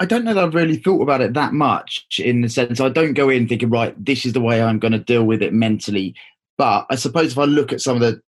I 0.00 0.04
don't 0.04 0.24
know 0.24 0.34
that 0.34 0.44
I've 0.44 0.54
really 0.54 0.76
thought 0.76 1.02
about 1.02 1.20
it 1.20 1.34
that 1.34 1.52
much 1.52 2.20
in 2.20 2.40
the 2.40 2.48
sense 2.48 2.80
I 2.80 2.88
don't 2.88 3.14
go 3.14 3.28
in 3.28 3.48
thinking, 3.48 3.70
right, 3.70 3.94
this 4.02 4.24
is 4.24 4.32
the 4.32 4.40
way 4.40 4.62
I'm 4.62 4.78
going 4.78 4.92
to 4.92 4.98
deal 4.98 5.24
with 5.24 5.42
it 5.42 5.52
mentally. 5.52 6.14
But 6.56 6.86
I 6.90 6.94
suppose 6.94 7.32
if 7.32 7.38
I 7.38 7.44
look 7.44 7.72
at 7.72 7.80
some 7.80 7.96
of 7.96 8.02
the 8.02 8.20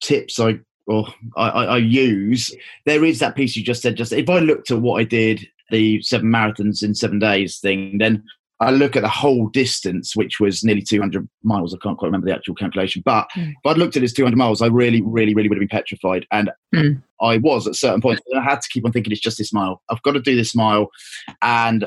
tips 0.00 0.40
I 0.40 0.60
or 0.86 1.06
I, 1.36 1.48
I, 1.48 1.76
use, 1.76 2.54
there 2.84 3.04
is 3.04 3.20
that 3.20 3.36
piece 3.36 3.54
you 3.54 3.62
just 3.62 3.82
said. 3.82 3.96
Just 3.96 4.12
if 4.12 4.28
I 4.28 4.38
looked 4.38 4.70
at 4.70 4.80
what 4.80 5.00
I 5.00 5.04
did, 5.04 5.46
the 5.70 6.02
seven 6.02 6.28
marathons 6.30 6.82
in 6.82 6.94
seven 6.94 7.18
days 7.18 7.58
thing, 7.58 7.98
then 7.98 8.24
I 8.60 8.70
look 8.70 8.94
at 8.94 9.02
the 9.02 9.08
whole 9.08 9.48
distance, 9.48 10.14
which 10.14 10.38
was 10.38 10.62
nearly 10.62 10.82
200 10.82 11.26
miles. 11.42 11.74
I 11.74 11.78
can't 11.82 11.96
quite 11.96 12.08
remember 12.08 12.26
the 12.26 12.34
actual 12.34 12.54
calculation, 12.54 13.02
but 13.04 13.26
mm. 13.34 13.50
if 13.50 13.56
I'd 13.64 13.78
looked 13.78 13.96
at 13.96 14.02
this 14.02 14.12
200 14.12 14.36
miles, 14.36 14.60
I 14.60 14.66
really, 14.66 15.00
really, 15.00 15.34
really 15.34 15.48
would 15.48 15.56
have 15.56 15.66
been 15.66 15.68
petrified. 15.68 16.26
And 16.30 16.50
mm. 16.74 17.02
I 17.22 17.38
was 17.38 17.66
at 17.66 17.74
certain 17.74 18.02
points. 18.02 18.20
I 18.36 18.42
had 18.42 18.60
to 18.60 18.68
keep 18.68 18.84
on 18.84 18.92
thinking 18.92 19.12
it's 19.12 19.20
just 19.20 19.38
this 19.38 19.52
mile. 19.52 19.80
I've 19.88 20.02
got 20.02 20.12
to 20.12 20.20
do 20.20 20.36
this 20.36 20.54
mile. 20.54 20.90
And 21.40 21.86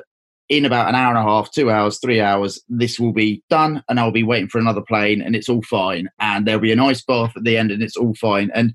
in 0.50 0.66
about 0.66 0.90
an 0.90 0.96
hour 0.96 1.10
and 1.10 1.18
a 1.18 1.30
half, 1.30 1.52
two 1.52 1.70
hours, 1.70 2.00
three 2.00 2.20
hours, 2.20 2.60
this 2.70 3.00
will 3.00 3.14
be 3.14 3.44
done. 3.52 3.84
And 3.88 4.00
I'll 4.00 4.12
be 4.12 4.24
waiting 4.24 4.50
for 4.50 4.58
another 4.58 4.82
plane 4.82 5.22
and 5.22 5.36
it's 5.36 5.50
all 5.50 5.62
fine. 5.62 6.10
And 6.20 6.48
there'll 6.48 6.60
be 6.60 6.72
an 6.72 6.80
ice 6.80 7.04
bath 7.04 7.34
at 7.38 7.44
the 7.44 7.56
end 7.56 7.72
and 7.72 7.84
it's 7.84 7.98
all 7.98 8.16
fine. 8.16 8.50
And 8.54 8.74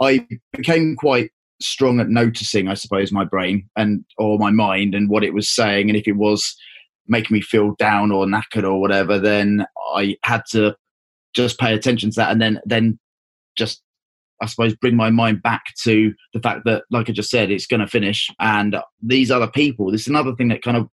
I 0.00 0.26
became 0.52 0.96
quite 0.96 1.30
strong 1.60 2.00
at 2.00 2.08
noticing, 2.08 2.66
I 2.68 2.74
suppose, 2.74 3.12
my 3.12 3.24
brain 3.24 3.68
and 3.76 4.04
or 4.18 4.38
my 4.38 4.50
mind 4.50 4.94
and 4.94 5.08
what 5.08 5.22
it 5.22 5.34
was 5.34 5.48
saying. 5.48 5.88
And 5.88 5.96
if 5.96 6.08
it 6.08 6.16
was 6.16 6.56
making 7.10 7.34
me 7.34 7.40
feel 7.42 7.74
down 7.78 8.10
or 8.10 8.24
knackered 8.24 8.64
or 8.64 8.80
whatever, 8.80 9.18
then 9.18 9.66
I 9.94 10.16
had 10.24 10.42
to 10.52 10.76
just 11.34 11.58
pay 11.58 11.74
attention 11.74 12.10
to 12.10 12.16
that 12.16 12.32
and 12.32 12.40
then 12.40 12.60
then 12.64 12.98
just 13.56 13.82
I 14.40 14.46
suppose 14.46 14.74
bring 14.74 14.96
my 14.96 15.10
mind 15.10 15.42
back 15.42 15.62
to 15.82 16.14
the 16.32 16.40
fact 16.40 16.62
that, 16.64 16.84
like 16.90 17.10
I 17.10 17.12
just 17.12 17.30
said, 17.30 17.50
it's 17.50 17.66
going 17.66 17.80
to 17.80 17.86
finish. 17.86 18.30
And 18.40 18.76
these 19.02 19.30
other 19.30 19.48
people, 19.48 19.90
this 19.90 20.02
is 20.02 20.06
another 20.06 20.34
thing 20.34 20.48
that 20.48 20.62
kind 20.62 20.78
of 20.78 20.88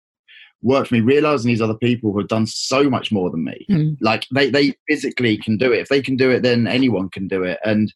worked 0.61 0.89
for 0.89 0.95
me, 0.95 1.01
realizing 1.01 1.47
these 1.47 1.61
other 1.61 1.77
people 1.77 2.11
who 2.11 2.19
have 2.19 2.27
done 2.27 2.45
so 2.45 2.89
much 2.89 3.11
more 3.11 3.29
than 3.29 3.45
me. 3.45 3.65
Mm. 3.69 3.97
Like 4.01 4.25
they, 4.33 4.49
they 4.49 4.75
physically 4.89 5.37
can 5.37 5.57
do 5.57 5.71
it. 5.71 5.79
If 5.79 5.87
they 5.87 6.01
can 6.01 6.17
do 6.17 6.29
it, 6.29 6.43
then 6.43 6.67
anyone 6.67 7.09
can 7.09 7.27
do 7.27 7.43
it. 7.43 7.59
And 7.63 7.93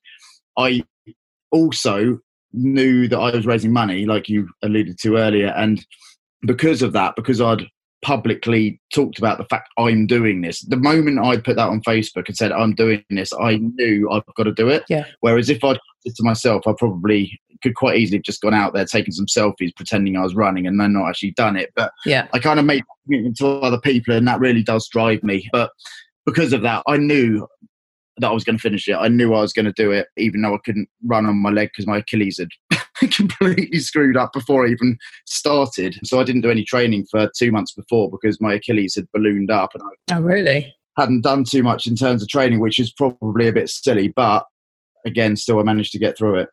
I 0.58 0.84
also 1.52 2.20
knew 2.54 3.08
that 3.08 3.20
I 3.20 3.36
was 3.36 3.46
raising 3.46 3.74
money, 3.74 4.06
like 4.06 4.30
you 4.30 4.48
alluded 4.64 5.00
to 5.00 5.18
earlier. 5.18 5.48
And 5.48 5.86
because 6.46 6.82
of 6.82 6.94
that, 6.94 7.16
because 7.18 7.42
I'd 7.42 7.66
publicly 8.02 8.80
talked 8.94 9.18
about 9.18 9.38
the 9.38 9.46
fact 9.46 9.70
I'm 9.78 10.08
doing 10.08 10.42
this. 10.42 10.62
The 10.62 10.78
moment 10.78 11.20
I 11.20 11.38
put 11.38 11.56
that 11.56 11.70
on 11.70 11.82
Facebook 11.82 12.28
and 12.28 12.36
said 12.36 12.52
I'm 12.52 12.74
doing 12.74 13.04
this, 13.10 13.32
I 13.40 13.58
knew 13.58 14.10
I've 14.12 14.24
got 14.36 14.44
to 14.44 14.54
do 14.54 14.70
it. 14.70 14.84
Yeah. 14.90 15.06
Whereas 15.20 15.50
if 15.50 15.64
I'd 15.64 15.80
it 16.06 16.16
to 16.16 16.24
myself, 16.24 16.68
I 16.68 16.74
probably 16.78 17.40
could 17.62 17.76
quite 17.76 17.98
easily 17.98 18.18
have 18.18 18.24
just 18.24 18.42
gone 18.42 18.54
out 18.54 18.74
there 18.74 18.86
taking 18.86 19.12
some 19.12 19.28
selfies, 19.28 19.76
pretending 19.76 20.18
I 20.18 20.24
was 20.24 20.36
running, 20.36 20.66
and 20.66 20.80
then 20.80 20.94
not 20.94 21.10
actually 21.10 21.32
done 21.32 21.56
it. 21.56 21.72
But 21.76 21.92
yeah, 22.06 22.28
I 22.34 22.40
kind 22.40 22.60
of 22.60 22.66
made 22.66 22.84
commitment 23.06 23.38
to 23.38 23.48
other 23.48 23.80
people, 23.80 24.16
and 24.16 24.28
that 24.28 24.40
really 24.40 24.64
does 24.64 24.88
drive 24.90 25.24
me. 25.24 25.48
But 25.52 25.72
because 26.26 26.54
of 26.54 26.62
that, 26.64 26.84
I 26.88 26.98
knew 26.98 27.48
that 28.18 28.28
I 28.28 28.34
was 28.34 28.44
going 28.44 28.58
to 28.58 28.62
finish 28.62 28.88
it. 28.88 28.96
I 28.96 29.08
knew 29.08 29.34
I 29.34 29.42
was 29.42 29.54
going 29.54 29.66
to 29.66 29.74
do 29.74 29.92
it, 29.92 30.08
even 30.18 30.42
though 30.42 30.56
I 30.56 30.60
couldn't 30.66 30.90
run 31.06 31.26
on 31.26 31.38
my 31.38 31.50
leg 31.50 31.70
because 31.70 31.88
my 31.88 31.98
Achilles 31.98 32.40
had 32.40 32.50
completely 33.16 33.80
screwed 33.80 34.18
up 34.18 34.34
before 34.34 34.66
I 34.66 34.70
even 34.70 34.98
started. 35.26 36.00
So 36.04 36.20
I 36.20 36.24
didn't 36.24 36.42
do 36.42 36.52
any 36.52 36.64
training 36.64 37.06
for 37.10 37.30
two 37.38 37.52
months 37.52 37.74
before 37.74 38.10
because 38.10 38.42
my 38.42 38.54
Achilles 38.54 38.96
had 38.96 39.12
ballooned 39.14 39.52
up. 39.52 39.72
And 39.74 39.84
I 39.84 40.18
oh, 40.18 40.22
really? 40.22 40.74
Hadn't 40.98 41.22
done 41.22 41.44
too 41.44 41.64
much 41.64 41.88
in 41.88 41.96
terms 41.96 42.22
of 42.22 42.30
training, 42.30 42.60
which 42.60 42.80
is 42.80 42.92
probably 42.92 43.48
a 43.48 43.54
bit 43.54 43.70
silly. 43.70 44.10
But 44.10 44.46
again, 45.06 45.36
still 45.36 45.60
I 45.60 45.64
managed 45.64 45.92
to 45.94 46.00
get 46.00 46.18
through 46.18 46.40
it. 46.40 46.50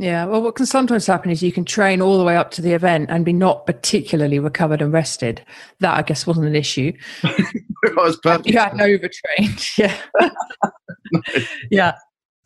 Yeah, 0.00 0.24
well, 0.24 0.42
what 0.42 0.56
can 0.56 0.66
sometimes 0.66 1.06
happen 1.06 1.30
is 1.30 1.40
you 1.40 1.52
can 1.52 1.64
train 1.64 2.02
all 2.02 2.18
the 2.18 2.24
way 2.24 2.36
up 2.36 2.50
to 2.52 2.62
the 2.62 2.72
event 2.72 3.10
and 3.10 3.24
be 3.24 3.32
not 3.32 3.64
particularly 3.64 4.40
recovered 4.40 4.82
and 4.82 4.92
rested. 4.92 5.40
That, 5.78 5.96
I 5.96 6.02
guess, 6.02 6.26
wasn't 6.26 6.48
an 6.48 6.56
issue. 6.56 6.92
was 7.96 8.16
perfect. 8.22 8.48
You 8.48 8.58
hadn't 8.58 8.80
overtrained. 8.80 9.66
Yeah. 9.78 9.96
yeah. 11.70 11.92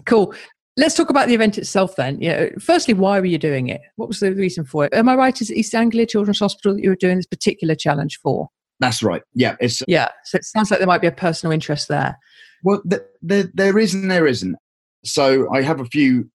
Cool. 0.04 0.34
Let's 0.78 0.94
talk 0.94 1.10
about 1.10 1.26
the 1.26 1.34
event 1.34 1.58
itself 1.58 1.96
then. 1.96 2.20
Yeah. 2.20 2.50
Firstly, 2.60 2.94
why 2.94 3.18
were 3.18 3.26
you 3.26 3.36
doing 3.36 3.68
it? 3.68 3.80
What 3.96 4.06
was 4.08 4.20
the 4.20 4.32
reason 4.32 4.64
for 4.64 4.84
it? 4.84 4.94
Am 4.94 5.08
I 5.08 5.16
right? 5.16 5.38
Is 5.40 5.52
East 5.52 5.74
Anglia 5.74 6.06
Children's 6.06 6.38
Hospital 6.38 6.74
that 6.74 6.82
you 6.82 6.88
were 6.88 6.96
doing 6.96 7.16
this 7.16 7.26
particular 7.26 7.74
challenge 7.74 8.20
for? 8.22 8.48
That's 8.78 9.02
right. 9.02 9.22
Yeah. 9.34 9.56
It's 9.60 9.82
yeah. 9.88 10.08
So 10.24 10.36
it 10.36 10.44
sounds 10.44 10.70
like 10.70 10.78
there 10.78 10.86
might 10.86 11.00
be 11.00 11.08
a 11.08 11.12
personal 11.12 11.52
interest 11.52 11.88
there. 11.88 12.16
Well, 12.62 12.80
the, 12.84 13.04
the, 13.20 13.50
there 13.54 13.76
is 13.76 13.92
and 13.92 14.08
there 14.08 14.28
isn't. 14.28 14.56
So 15.04 15.52
I 15.52 15.62
have 15.62 15.80
a 15.80 15.84
few 15.86 16.30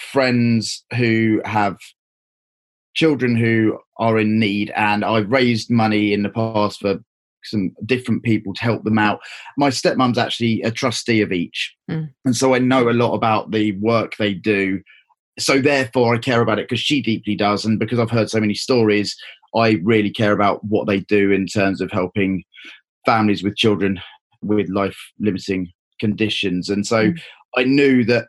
friends 0.00 0.84
who 0.96 1.40
have 1.44 1.76
children 2.94 3.36
who 3.36 3.78
are 3.98 4.18
in 4.18 4.40
need, 4.40 4.72
and 4.74 5.04
I've 5.04 5.30
raised 5.30 5.70
money 5.70 6.12
in 6.12 6.24
the 6.24 6.30
past 6.30 6.80
for 6.80 6.98
some 7.46 7.72
different 7.84 8.22
people 8.22 8.54
to 8.54 8.62
help 8.62 8.84
them 8.84 8.98
out. 8.98 9.20
My 9.56 9.70
stepmom's 9.70 10.18
actually 10.18 10.62
a 10.62 10.70
trustee 10.70 11.22
of 11.22 11.30
EACH. 11.30 11.70
Mm. 11.90 12.10
And 12.24 12.36
so 12.36 12.54
I 12.54 12.58
know 12.58 12.88
a 12.88 12.92
lot 12.92 13.14
about 13.14 13.50
the 13.50 13.72
work 13.78 14.16
they 14.16 14.34
do. 14.34 14.80
So 15.38 15.60
therefore 15.60 16.14
I 16.14 16.18
care 16.18 16.40
about 16.40 16.58
it 16.58 16.68
because 16.68 16.80
she 16.80 17.02
deeply 17.02 17.36
does. 17.36 17.64
And 17.64 17.78
because 17.78 17.98
I've 17.98 18.10
heard 18.10 18.30
so 18.30 18.40
many 18.40 18.54
stories, 18.54 19.16
I 19.56 19.80
really 19.82 20.10
care 20.10 20.32
about 20.32 20.64
what 20.64 20.86
they 20.86 21.00
do 21.00 21.30
in 21.30 21.46
terms 21.46 21.80
of 21.80 21.90
helping 21.90 22.44
families 23.06 23.42
with 23.42 23.56
children 23.56 24.00
with 24.42 24.68
life 24.68 24.98
limiting 25.18 25.70
conditions. 26.00 26.68
And 26.68 26.86
so 26.86 27.10
mm. 27.10 27.20
I 27.56 27.64
knew 27.64 28.04
that 28.04 28.26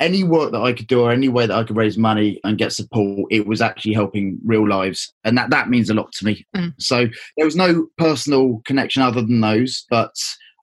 any 0.00 0.24
work 0.24 0.52
that 0.52 0.62
I 0.62 0.72
could 0.72 0.86
do 0.86 1.02
or 1.02 1.12
any 1.12 1.28
way 1.28 1.46
that 1.46 1.56
I 1.56 1.64
could 1.64 1.76
raise 1.76 1.98
money 1.98 2.40
and 2.44 2.58
get 2.58 2.72
support, 2.72 3.26
it 3.30 3.46
was 3.46 3.60
actually 3.60 3.94
helping 3.94 4.38
real 4.44 4.68
lives. 4.68 5.12
And 5.24 5.36
that, 5.38 5.50
that 5.50 5.68
means 5.68 5.90
a 5.90 5.94
lot 5.94 6.12
to 6.12 6.24
me. 6.24 6.46
Mm. 6.56 6.74
So 6.78 7.06
there 7.36 7.46
was 7.46 7.56
no 7.56 7.86
personal 7.98 8.62
connection 8.64 9.02
other 9.02 9.22
than 9.22 9.40
those, 9.40 9.84
but 9.90 10.14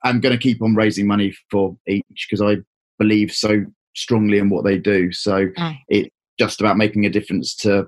I'm 0.03 0.20
going 0.20 0.36
to 0.36 0.41
keep 0.41 0.62
on 0.62 0.75
raising 0.75 1.08
money 1.08 1.34
for 1.50 1.77
EACH 1.89 2.27
because 2.29 2.41
I 2.41 2.58
believe 3.00 3.32
so 3.32 3.65
strongly 3.96 4.38
in 4.38 4.50
what 4.50 4.65
they 4.65 4.77
do. 4.77 5.12
So 5.12 5.48
mm. 5.48 5.77
it's 5.89 6.10
just 6.39 6.62
about 6.62 6.77
making 6.77 7.05
a 7.05 7.10
difference 7.10 7.55
to 7.58 7.88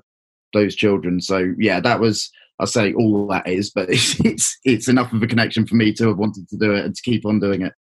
those 0.54 0.76
children. 0.76 1.20
So 1.22 1.54
yeah, 1.58 1.80
that 1.82 2.00
was 2.00 2.32
I 2.60 2.66
say 2.66 2.94
all 2.94 3.28
that 3.28 3.48
is, 3.48 3.70
but 3.70 3.90
it's, 3.90 4.20
it's 4.24 4.58
it's 4.64 4.88
enough 4.88 5.14
of 5.14 5.22
a 5.22 5.28
connection 5.28 5.66
for 5.66 5.76
me 5.76 5.94
to 5.94 6.08
have 6.08 6.18
wanted 6.18 6.48
to 6.50 6.58
do 6.58 6.74
it 6.74 6.86
and 6.86 6.96
to 6.96 7.02
keep 7.02 7.26
on 7.26 7.40
doing 7.40 7.62
it. 7.62 7.74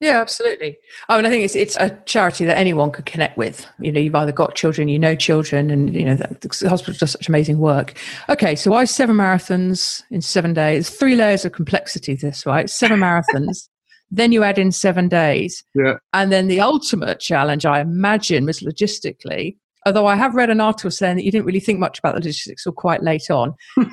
Yeah, 0.00 0.20
absolutely. 0.20 0.76
I 1.08 1.16
mean, 1.16 1.24
I 1.24 1.30
think 1.30 1.44
it's 1.44 1.56
it's 1.56 1.76
a 1.76 1.90
charity 2.04 2.44
that 2.44 2.58
anyone 2.58 2.90
could 2.90 3.06
connect 3.06 3.38
with. 3.38 3.66
You 3.80 3.90
know, 3.92 4.00
you've 4.00 4.14
either 4.14 4.32
got 4.32 4.54
children, 4.54 4.88
you 4.88 4.98
know 4.98 5.14
children, 5.14 5.70
and 5.70 5.94
you 5.94 6.04
know 6.04 6.16
the 6.16 6.68
hospital 6.68 6.94
does 6.98 7.12
such 7.12 7.28
amazing 7.28 7.58
work. 7.58 7.94
Okay, 8.28 8.54
so 8.56 8.70
why 8.72 8.84
seven 8.84 9.16
marathons 9.16 10.02
in 10.10 10.20
seven 10.20 10.52
days. 10.52 10.90
Three 10.90 11.16
layers 11.16 11.46
of 11.46 11.52
complexity. 11.52 12.14
This 12.14 12.44
right, 12.44 12.68
seven 12.68 13.00
marathons. 13.00 13.68
then 14.10 14.32
you 14.32 14.42
add 14.42 14.58
in 14.58 14.70
seven 14.70 15.08
days, 15.08 15.64
yeah, 15.74 15.94
and 16.12 16.30
then 16.30 16.48
the 16.48 16.60
ultimate 16.60 17.18
challenge, 17.18 17.64
I 17.64 17.80
imagine, 17.80 18.44
was 18.44 18.60
logistically. 18.60 19.56
Although 19.86 20.06
I 20.06 20.16
have 20.16 20.34
read 20.34 20.50
an 20.50 20.60
article 20.60 20.90
saying 20.90 21.16
that 21.16 21.24
you 21.24 21.30
didn't 21.30 21.46
really 21.46 21.60
think 21.60 21.78
much 21.78 22.00
about 22.00 22.14
the 22.14 22.20
logistics 22.20 22.66
until 22.66 22.74
quite 22.74 23.02
late 23.02 23.30
on. 23.30 23.54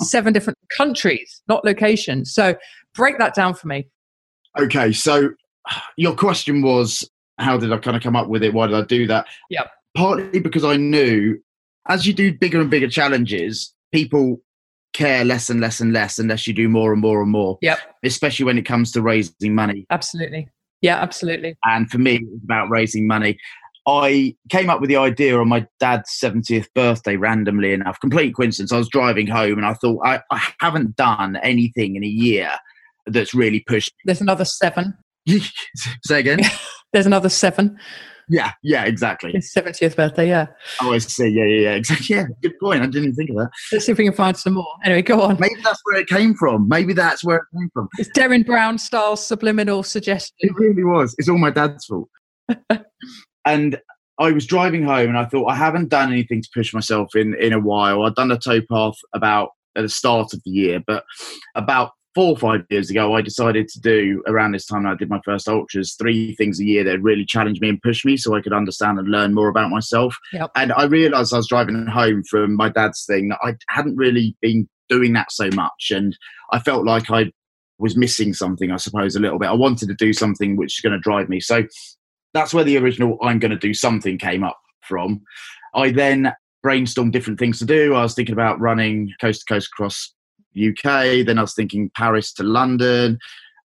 seven 0.00 0.32
different 0.32 0.58
countries, 0.76 1.40
not 1.48 1.64
locations. 1.64 2.34
So 2.34 2.56
break 2.94 3.18
that 3.18 3.34
down 3.34 3.54
for 3.54 3.68
me. 3.68 3.88
Okay, 4.58 4.92
so 4.92 5.30
your 5.96 6.14
question 6.14 6.62
was 6.62 7.08
how 7.38 7.56
did 7.56 7.72
I 7.72 7.78
kind 7.78 7.96
of 7.96 8.02
come 8.02 8.16
up 8.16 8.28
with 8.28 8.42
it? 8.42 8.52
Why 8.52 8.66
did 8.66 8.76
I 8.76 8.82
do 8.82 9.06
that? 9.06 9.26
Yeah. 9.48 9.64
Partly 9.96 10.40
because 10.40 10.64
I 10.64 10.76
knew 10.76 11.38
as 11.88 12.06
you 12.06 12.12
do 12.12 12.36
bigger 12.36 12.60
and 12.60 12.70
bigger 12.70 12.88
challenges, 12.88 13.72
people 13.92 14.40
care 14.92 15.24
less 15.24 15.48
and 15.48 15.60
less 15.60 15.80
and 15.80 15.92
less 15.92 16.18
unless 16.18 16.46
you 16.46 16.52
do 16.52 16.68
more 16.68 16.92
and 16.92 17.00
more 17.00 17.22
and 17.22 17.30
more. 17.30 17.58
Yep. 17.62 17.78
Especially 18.04 18.44
when 18.44 18.58
it 18.58 18.62
comes 18.62 18.92
to 18.92 19.02
raising 19.02 19.54
money. 19.54 19.86
Absolutely. 19.90 20.48
Yeah, 20.80 20.96
absolutely. 20.96 21.56
And 21.64 21.90
for 21.90 21.98
me, 21.98 22.16
it 22.16 22.28
was 22.28 22.40
about 22.44 22.70
raising 22.70 23.06
money. 23.06 23.38
I 23.86 24.36
came 24.50 24.68
up 24.68 24.80
with 24.80 24.88
the 24.88 24.96
idea 24.96 25.38
on 25.38 25.48
my 25.48 25.66
dad's 25.80 26.10
70th 26.22 26.66
birthday 26.74 27.16
randomly 27.16 27.72
enough, 27.72 27.98
complete 28.00 28.34
coincidence. 28.36 28.70
I 28.70 28.78
was 28.78 28.88
driving 28.88 29.26
home 29.26 29.56
and 29.56 29.66
I 29.66 29.72
thought, 29.74 30.00
I, 30.04 30.20
I 30.30 30.46
haven't 30.60 30.96
done 30.96 31.36
anything 31.36 31.96
in 31.96 32.04
a 32.04 32.08
year 32.08 32.50
that's 33.08 33.34
really 33.34 33.60
pushed. 33.66 33.92
There's 34.04 34.20
another 34.20 34.44
seven. 34.44 34.94
Say 36.04 36.20
again. 36.20 36.40
There's 36.92 37.06
another 37.06 37.28
seven. 37.28 37.78
Yeah, 38.30 38.52
yeah, 38.62 38.84
exactly. 38.84 39.32
His 39.32 39.52
70th 39.54 39.96
birthday, 39.96 40.28
yeah. 40.28 40.46
Oh, 40.82 40.92
I 40.92 40.98
see. 40.98 41.28
Yeah, 41.28 41.44
yeah, 41.44 41.60
yeah, 41.60 41.74
exactly. 41.76 42.16
Yeah, 42.16 42.26
good 42.42 42.58
point. 42.60 42.82
I 42.82 42.86
didn't 42.86 43.04
even 43.04 43.14
think 43.14 43.30
of 43.30 43.36
that. 43.36 43.50
Let's 43.72 43.86
see 43.86 43.92
if 43.92 43.98
we 43.98 44.04
can 44.04 44.12
find 44.12 44.36
some 44.36 44.54
more. 44.54 44.66
Anyway, 44.84 45.02
go 45.02 45.22
on. 45.22 45.38
Maybe 45.40 45.60
that's 45.62 45.80
where 45.84 46.00
it 46.00 46.08
came 46.08 46.34
from. 46.34 46.68
Maybe 46.68 46.92
that's 46.92 47.24
where 47.24 47.38
it 47.38 47.44
came 47.54 47.70
from. 47.72 47.88
It's 47.98 48.10
Derren 48.10 48.44
Brown 48.44 48.78
style 48.78 49.16
subliminal 49.16 49.82
suggestion. 49.82 50.34
It 50.40 50.52
really 50.56 50.84
was. 50.84 51.14
It's 51.18 51.28
all 51.28 51.38
my 51.38 51.50
dad's 51.50 51.86
fault. 51.86 52.08
and 53.46 53.80
I 54.18 54.32
was 54.32 54.46
driving 54.46 54.82
home 54.82 55.08
and 55.08 55.18
I 55.18 55.24
thought, 55.24 55.46
I 55.46 55.54
haven't 55.54 55.88
done 55.88 56.12
anything 56.12 56.42
to 56.42 56.48
push 56.52 56.74
myself 56.74 57.14
in, 57.14 57.34
in 57.34 57.52
a 57.52 57.60
while. 57.60 58.02
I'd 58.02 58.14
done 58.14 58.30
a 58.30 58.38
towpath 58.38 58.96
about 59.14 59.50
at 59.76 59.82
the 59.82 59.88
start 59.88 60.34
of 60.34 60.42
the 60.44 60.50
year, 60.50 60.82
but 60.86 61.04
about 61.54 61.92
four 62.18 62.30
or 62.30 62.36
five 62.36 62.66
years 62.68 62.90
ago, 62.90 63.14
I 63.14 63.22
decided 63.22 63.68
to 63.68 63.80
do 63.80 64.24
around 64.26 64.50
this 64.50 64.66
time 64.66 64.84
I 64.84 64.96
did 64.96 65.08
my 65.08 65.20
first 65.24 65.48
ultras, 65.48 65.94
three 65.94 66.34
things 66.34 66.58
a 66.58 66.64
year 66.64 66.82
that 66.82 67.00
really 67.00 67.24
challenged 67.24 67.62
me 67.62 67.68
and 67.68 67.80
pushed 67.80 68.04
me 68.04 68.16
so 68.16 68.34
I 68.34 68.40
could 68.40 68.52
understand 68.52 68.98
and 68.98 69.06
learn 69.06 69.34
more 69.34 69.46
about 69.46 69.70
myself. 69.70 70.16
Yep. 70.32 70.50
And 70.56 70.72
I 70.72 70.86
realized 70.86 71.32
I 71.32 71.36
was 71.36 71.46
driving 71.46 71.86
home 71.86 72.24
from 72.28 72.56
my 72.56 72.70
dad's 72.70 73.04
thing 73.06 73.28
that 73.28 73.38
I 73.44 73.54
hadn't 73.68 73.94
really 73.94 74.34
been 74.42 74.68
doing 74.88 75.12
that 75.12 75.30
so 75.30 75.48
much. 75.54 75.92
And 75.92 76.18
I 76.50 76.58
felt 76.58 76.84
like 76.84 77.08
I 77.08 77.30
was 77.78 77.96
missing 77.96 78.34
something, 78.34 78.72
I 78.72 78.78
suppose, 78.78 79.14
a 79.14 79.20
little 79.20 79.38
bit. 79.38 79.46
I 79.46 79.54
wanted 79.54 79.86
to 79.86 79.94
do 79.94 80.12
something 80.12 80.56
which 80.56 80.76
is 80.76 80.80
going 80.80 80.94
to 80.94 80.98
drive 80.98 81.28
me. 81.28 81.38
So 81.38 81.62
that's 82.34 82.52
where 82.52 82.64
the 82.64 82.78
original 82.78 83.16
I'm 83.22 83.38
going 83.38 83.52
to 83.52 83.56
do 83.56 83.74
something 83.74 84.18
came 84.18 84.42
up 84.42 84.58
from. 84.82 85.20
I 85.72 85.92
then 85.92 86.32
brainstormed 86.66 87.12
different 87.12 87.38
things 87.38 87.60
to 87.60 87.64
do. 87.64 87.94
I 87.94 88.02
was 88.02 88.14
thinking 88.14 88.32
about 88.32 88.60
running 88.60 89.12
coast 89.20 89.44
to 89.46 89.54
coast 89.54 89.68
across 89.72 90.12
UK. 90.56 91.26
Then 91.26 91.38
I 91.38 91.42
was 91.42 91.54
thinking 91.54 91.90
Paris 91.94 92.32
to 92.34 92.42
London. 92.42 93.18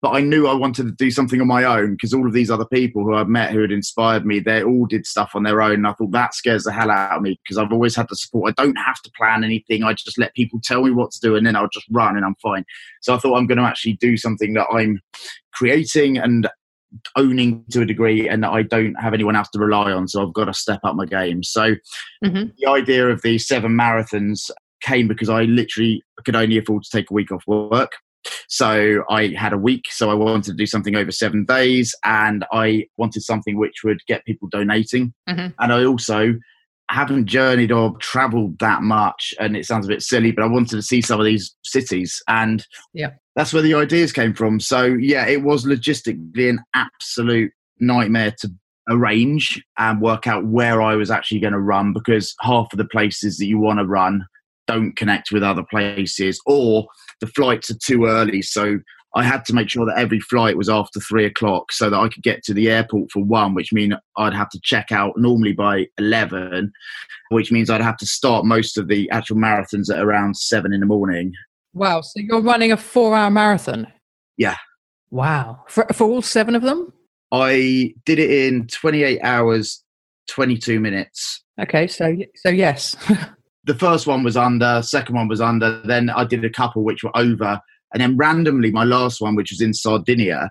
But 0.03 0.15
I 0.15 0.19
knew 0.19 0.47
I 0.47 0.53
wanted 0.53 0.83
to 0.83 0.91
do 0.91 1.09
something 1.09 1.39
on 1.39 1.47
my 1.47 1.63
own 1.63 1.93
because 1.93 2.13
all 2.13 2.27
of 2.27 2.33
these 2.33 2.51
other 2.51 2.65
people 2.65 3.05
who 3.05 3.15
I've 3.15 3.29
met 3.29 3.53
who 3.53 3.61
had 3.61 3.71
inspired 3.71 4.25
me, 4.25 4.41
they 4.41 4.61
all 4.61 4.85
did 4.85 5.05
stuff 5.05 5.31
on 5.33 5.43
their 5.43 5.61
own. 5.61 5.75
And 5.75 5.87
I 5.87 5.93
thought 5.93 6.11
that 6.11 6.33
scares 6.33 6.65
the 6.65 6.73
hell 6.73 6.91
out 6.91 7.15
of 7.15 7.21
me 7.21 7.39
because 7.41 7.57
I've 7.57 7.71
always 7.71 7.95
had 7.95 8.07
the 8.09 8.17
support. 8.17 8.53
I 8.57 8.61
don't 8.61 8.75
have 8.75 9.01
to 9.03 9.11
plan 9.15 9.45
anything. 9.45 9.81
I 9.81 9.93
just 9.93 10.17
let 10.17 10.35
people 10.35 10.59
tell 10.61 10.83
me 10.83 10.91
what 10.91 11.11
to 11.11 11.21
do 11.21 11.37
and 11.37 11.47
then 11.47 11.55
I'll 11.55 11.69
just 11.69 11.85
run 11.89 12.17
and 12.17 12.25
I'm 12.25 12.35
fine. 12.43 12.65
So 13.01 13.15
I 13.15 13.17
thought 13.17 13.37
I'm 13.37 13.47
going 13.47 13.59
to 13.59 13.63
actually 13.63 13.93
do 13.93 14.17
something 14.17 14.53
that 14.55 14.67
I'm 14.73 14.99
creating 15.53 16.17
and 16.17 16.49
owning 17.15 17.63
to 17.71 17.81
a 17.81 17.85
degree 17.85 18.27
and 18.27 18.43
that 18.43 18.51
I 18.51 18.63
don't 18.63 18.95
have 18.95 19.13
anyone 19.13 19.37
else 19.37 19.49
to 19.51 19.59
rely 19.59 19.93
on. 19.93 20.09
So 20.09 20.21
I've 20.21 20.33
got 20.33 20.45
to 20.45 20.53
step 20.53 20.81
up 20.83 20.97
my 20.97 21.05
game. 21.05 21.43
So 21.43 21.75
mm-hmm. 22.25 22.47
the 22.57 22.69
idea 22.69 23.07
of 23.07 23.21
the 23.21 23.37
seven 23.37 23.71
marathons 23.71 24.51
came 24.83 25.07
because 25.07 25.29
I 25.29 25.43
literally 25.43 26.03
could 26.25 26.35
only 26.35 26.57
afford 26.57 26.83
to 26.83 26.89
take 26.89 27.09
a 27.09 27.13
week 27.13 27.31
off 27.31 27.43
work. 27.47 27.93
So 28.47 29.03
I 29.09 29.29
had 29.29 29.51
a 29.53 29.57
week, 29.57 29.85
so 29.89 30.09
I 30.09 30.13
wanted 30.13 30.51
to 30.51 30.53
do 30.53 30.65
something 30.65 30.95
over 30.95 31.11
seven 31.11 31.43
days, 31.45 31.93
and 32.05 32.45
I 32.51 32.85
wanted 32.97 33.21
something 33.21 33.57
which 33.57 33.83
would 33.83 33.99
get 34.07 34.23
people 34.25 34.47
donating. 34.49 35.13
Mm-hmm. 35.27 35.47
And 35.59 35.73
I 35.73 35.83
also 35.83 36.35
haven't 36.89 37.25
journeyed 37.25 37.71
or 37.71 37.97
traveled 37.97 38.59
that 38.59 38.81
much, 38.81 39.33
and 39.39 39.57
it 39.57 39.65
sounds 39.65 39.85
a 39.85 39.89
bit 39.89 40.01
silly, 40.01 40.31
but 40.31 40.43
I 40.43 40.47
wanted 40.47 40.75
to 40.75 40.81
see 40.81 41.01
some 41.01 41.19
of 41.19 41.25
these 41.25 41.55
cities, 41.63 42.21
and 42.27 42.65
Yeah. 42.93 43.11
that's 43.35 43.51
where 43.53 43.63
the 43.63 43.73
ideas 43.73 44.13
came 44.13 44.33
from. 44.33 44.59
So 44.59 44.83
yeah, 44.85 45.25
it 45.27 45.43
was 45.43 45.65
logistically 45.65 46.49
an 46.49 46.61
absolute 46.75 47.51
nightmare 47.79 48.33
to 48.39 48.49
arrange 48.89 49.63
and 49.77 50.01
work 50.01 50.27
out 50.27 50.45
where 50.45 50.81
I 50.81 50.95
was 50.95 51.09
actually 51.09 51.39
going 51.39 51.53
to 51.53 51.59
run 51.59 51.93
because 51.93 52.35
half 52.41 52.67
of 52.71 52.77
the 52.77 52.85
places 52.85 53.37
that 53.37 53.45
you 53.47 53.57
want 53.57 53.79
to 53.79 53.85
run 53.85 54.25
don't 54.67 54.95
connect 54.95 55.31
with 55.31 55.43
other 55.43 55.63
places 55.63 56.39
or 56.45 56.87
the 57.19 57.27
flights 57.27 57.69
are 57.69 57.77
too 57.77 58.05
early. 58.05 58.41
So 58.41 58.79
I 59.15 59.23
had 59.23 59.45
to 59.45 59.53
make 59.53 59.69
sure 59.69 59.85
that 59.85 59.97
every 59.97 60.19
flight 60.19 60.57
was 60.57 60.69
after 60.69 60.99
three 60.99 61.25
o'clock 61.25 61.71
so 61.71 61.89
that 61.89 61.99
I 61.99 62.09
could 62.09 62.23
get 62.23 62.43
to 62.45 62.53
the 62.53 62.71
airport 62.71 63.11
for 63.11 63.23
one, 63.23 63.53
which 63.53 63.71
means 63.71 63.93
I'd 64.17 64.33
have 64.33 64.49
to 64.49 64.59
check 64.63 64.91
out 64.91 65.17
normally 65.17 65.53
by 65.53 65.87
11, 65.99 66.71
which 67.29 67.51
means 67.51 67.69
I'd 67.69 67.81
have 67.81 67.97
to 67.97 68.07
start 68.07 68.45
most 68.45 68.77
of 68.77 68.87
the 68.87 69.09
actual 69.11 69.37
marathons 69.37 69.93
at 69.93 70.01
around 70.01 70.35
seven 70.37 70.73
in 70.73 70.79
the 70.79 70.87
morning. 70.87 71.33
Wow. 71.73 72.01
So 72.01 72.19
you're 72.19 72.41
running 72.41 72.71
a 72.71 72.77
four 72.77 73.15
hour 73.15 73.29
marathon? 73.29 73.87
Yeah. 74.37 74.57
Wow. 75.11 75.63
For, 75.67 75.85
for 75.93 76.05
all 76.05 76.23
seven 76.23 76.55
of 76.55 76.63
them? 76.63 76.91
I 77.31 77.93
did 78.05 78.17
it 78.17 78.31
in 78.31 78.67
28 78.67 79.19
hours, 79.21 79.83
22 80.29 80.79
minutes. 80.79 81.43
Okay. 81.61 81.85
So, 81.85 82.15
so 82.35 82.49
yes. 82.49 82.95
the 83.65 83.75
first 83.75 84.07
one 84.07 84.23
was 84.23 84.37
under, 84.37 84.81
second 84.83 85.15
one 85.15 85.27
was 85.27 85.41
under. 85.41 85.81
Then 85.83 86.09
I 86.09 86.25
did 86.25 86.43
a 86.43 86.49
couple 86.49 86.83
which 86.83 87.03
were 87.03 87.15
over, 87.17 87.59
and 87.93 88.01
then 88.01 88.17
randomly 88.17 88.71
my 88.71 88.83
last 88.83 89.21
one, 89.21 89.35
which 89.35 89.51
was 89.51 89.61
in 89.61 89.73
Sardinia, 89.73 90.49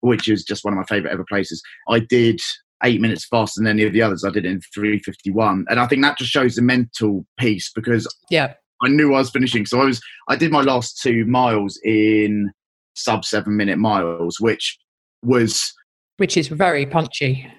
which 0.00 0.28
is 0.28 0.44
just 0.44 0.64
one 0.64 0.72
of 0.74 0.78
my 0.78 0.84
favorite 0.84 1.12
ever 1.12 1.24
places. 1.28 1.62
I 1.88 1.98
did 2.00 2.40
eight 2.82 3.00
minutes 3.00 3.26
faster 3.26 3.60
than 3.60 3.68
any 3.68 3.84
of 3.84 3.92
the 3.92 4.02
others. 4.02 4.24
I 4.24 4.30
did 4.30 4.44
it 4.44 4.50
in 4.50 4.60
three 4.74 4.98
fifty 4.98 5.30
one, 5.30 5.64
and 5.68 5.78
I 5.80 5.86
think 5.86 6.02
that 6.02 6.18
just 6.18 6.30
shows 6.30 6.54
the 6.56 6.62
mental 6.62 7.24
piece 7.38 7.70
because 7.74 8.06
yeah. 8.30 8.54
I 8.82 8.88
knew 8.88 9.14
I 9.14 9.18
was 9.18 9.30
finishing. 9.30 9.64
So 9.66 9.80
I 9.80 9.84
was, 9.84 10.00
I 10.28 10.36
did 10.36 10.50
my 10.50 10.60
last 10.60 11.00
two 11.00 11.24
miles 11.24 11.80
in 11.84 12.50
sub 12.94 13.24
seven 13.24 13.56
minute 13.56 13.78
miles, 13.78 14.38
which 14.40 14.78
was, 15.22 15.72
Which 16.18 16.36
is 16.36 16.48
very 16.48 16.84
punchy. 16.84 17.50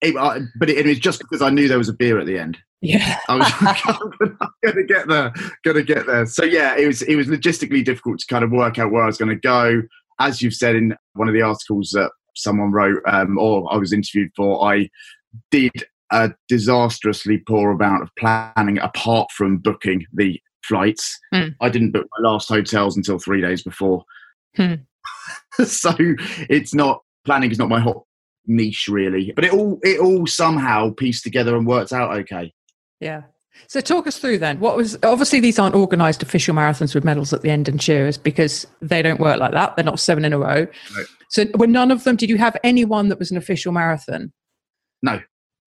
it, 0.00 0.16
I, 0.16 0.40
but 0.58 0.70
it, 0.70 0.78
it 0.78 0.86
was 0.86 0.98
just 0.98 1.18
because 1.18 1.42
I 1.42 1.50
knew 1.50 1.68
there 1.68 1.76
was 1.78 1.88
a 1.88 1.94
beer 1.94 2.18
at 2.18 2.26
the 2.26 2.38
end. 2.38 2.56
Yeah. 2.80 3.18
I 3.28 3.36
was 3.36 3.52
I'm 3.60 4.38
gonna 4.64 4.84
get 4.84 5.08
there, 5.08 5.32
gonna 5.64 5.82
get 5.82 6.06
there. 6.06 6.26
So 6.26 6.44
yeah, 6.44 6.76
it 6.76 6.86
was 6.86 7.02
it 7.02 7.16
was 7.16 7.28
logistically 7.28 7.84
difficult 7.84 8.20
to 8.20 8.26
kind 8.26 8.44
of 8.44 8.50
work 8.50 8.78
out 8.78 8.90
where 8.90 9.02
I 9.02 9.06
was 9.06 9.18
going 9.18 9.30
to 9.30 9.36
go. 9.36 9.82
As 10.18 10.42
you've 10.42 10.54
said 10.54 10.76
in 10.76 10.94
one 11.14 11.28
of 11.28 11.34
the 11.34 11.42
articles 11.42 11.90
that 11.90 12.10
someone 12.36 12.72
wrote, 12.72 13.02
um, 13.06 13.38
or 13.38 13.72
I 13.72 13.76
was 13.76 13.92
interviewed 13.92 14.30
for, 14.36 14.70
I 14.70 14.90
did 15.50 15.72
a 16.12 16.32
disastrously 16.48 17.38
poor 17.38 17.70
amount 17.70 18.02
of 18.02 18.10
planning 18.18 18.78
apart 18.78 19.30
from 19.30 19.58
booking 19.58 20.04
the 20.12 20.40
flights. 20.64 21.18
Mm. 21.32 21.54
I 21.60 21.68
didn't 21.68 21.92
book 21.92 22.06
my 22.18 22.28
last 22.28 22.48
hotels 22.48 22.96
until 22.96 23.18
three 23.18 23.40
days 23.40 23.62
before. 23.62 24.04
Hmm. 24.56 24.74
so 25.64 25.94
it's 26.48 26.74
not 26.74 27.02
planning 27.24 27.50
is 27.50 27.58
not 27.58 27.68
my 27.68 27.80
hot 27.80 28.02
niche 28.46 28.88
really, 28.90 29.32
but 29.34 29.44
it 29.44 29.52
all 29.52 29.78
it 29.82 30.00
all 30.00 30.26
somehow 30.26 30.92
pieced 30.92 31.22
together 31.22 31.56
and 31.56 31.66
worked 31.66 31.92
out 31.92 32.16
okay. 32.18 32.52
Yeah. 33.00 33.22
So 33.66 33.80
talk 33.80 34.06
us 34.06 34.18
through 34.18 34.38
then. 34.38 34.60
What 34.60 34.76
was 34.76 34.96
obviously 35.02 35.40
these 35.40 35.58
aren't 35.58 35.74
organised 35.74 36.22
official 36.22 36.54
marathons 36.54 36.94
with 36.94 37.04
medals 37.04 37.32
at 37.32 37.42
the 37.42 37.50
end 37.50 37.68
and 37.68 37.80
cheers 37.80 38.16
because 38.16 38.66
they 38.80 39.02
don't 39.02 39.20
work 39.20 39.38
like 39.38 39.52
that. 39.52 39.76
They're 39.76 39.84
not 39.84 40.00
seven 40.00 40.24
in 40.24 40.32
a 40.32 40.38
row. 40.38 40.66
No. 40.96 41.04
So 41.28 41.44
were 41.54 41.66
none 41.66 41.90
of 41.90 42.04
them? 42.04 42.16
Did 42.16 42.30
you 42.30 42.38
have 42.38 42.56
anyone 42.64 43.08
that 43.08 43.18
was 43.18 43.30
an 43.30 43.36
official 43.36 43.72
marathon? 43.72 44.32
No. 45.02 45.20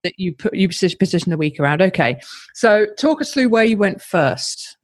That 0.05 0.15
you 0.19 0.35
put 0.35 0.55
you 0.55 0.69
posi- 0.69 0.99
positioned 0.99 1.33
the 1.33 1.37
week 1.37 1.61
around. 1.61 1.83
Okay. 1.83 2.21
So 2.55 2.87
talk 2.99 3.21
us 3.21 3.33
through 3.33 3.49
where 3.49 3.65
you 3.65 3.77
went 3.77 4.03
first. 4.03 4.77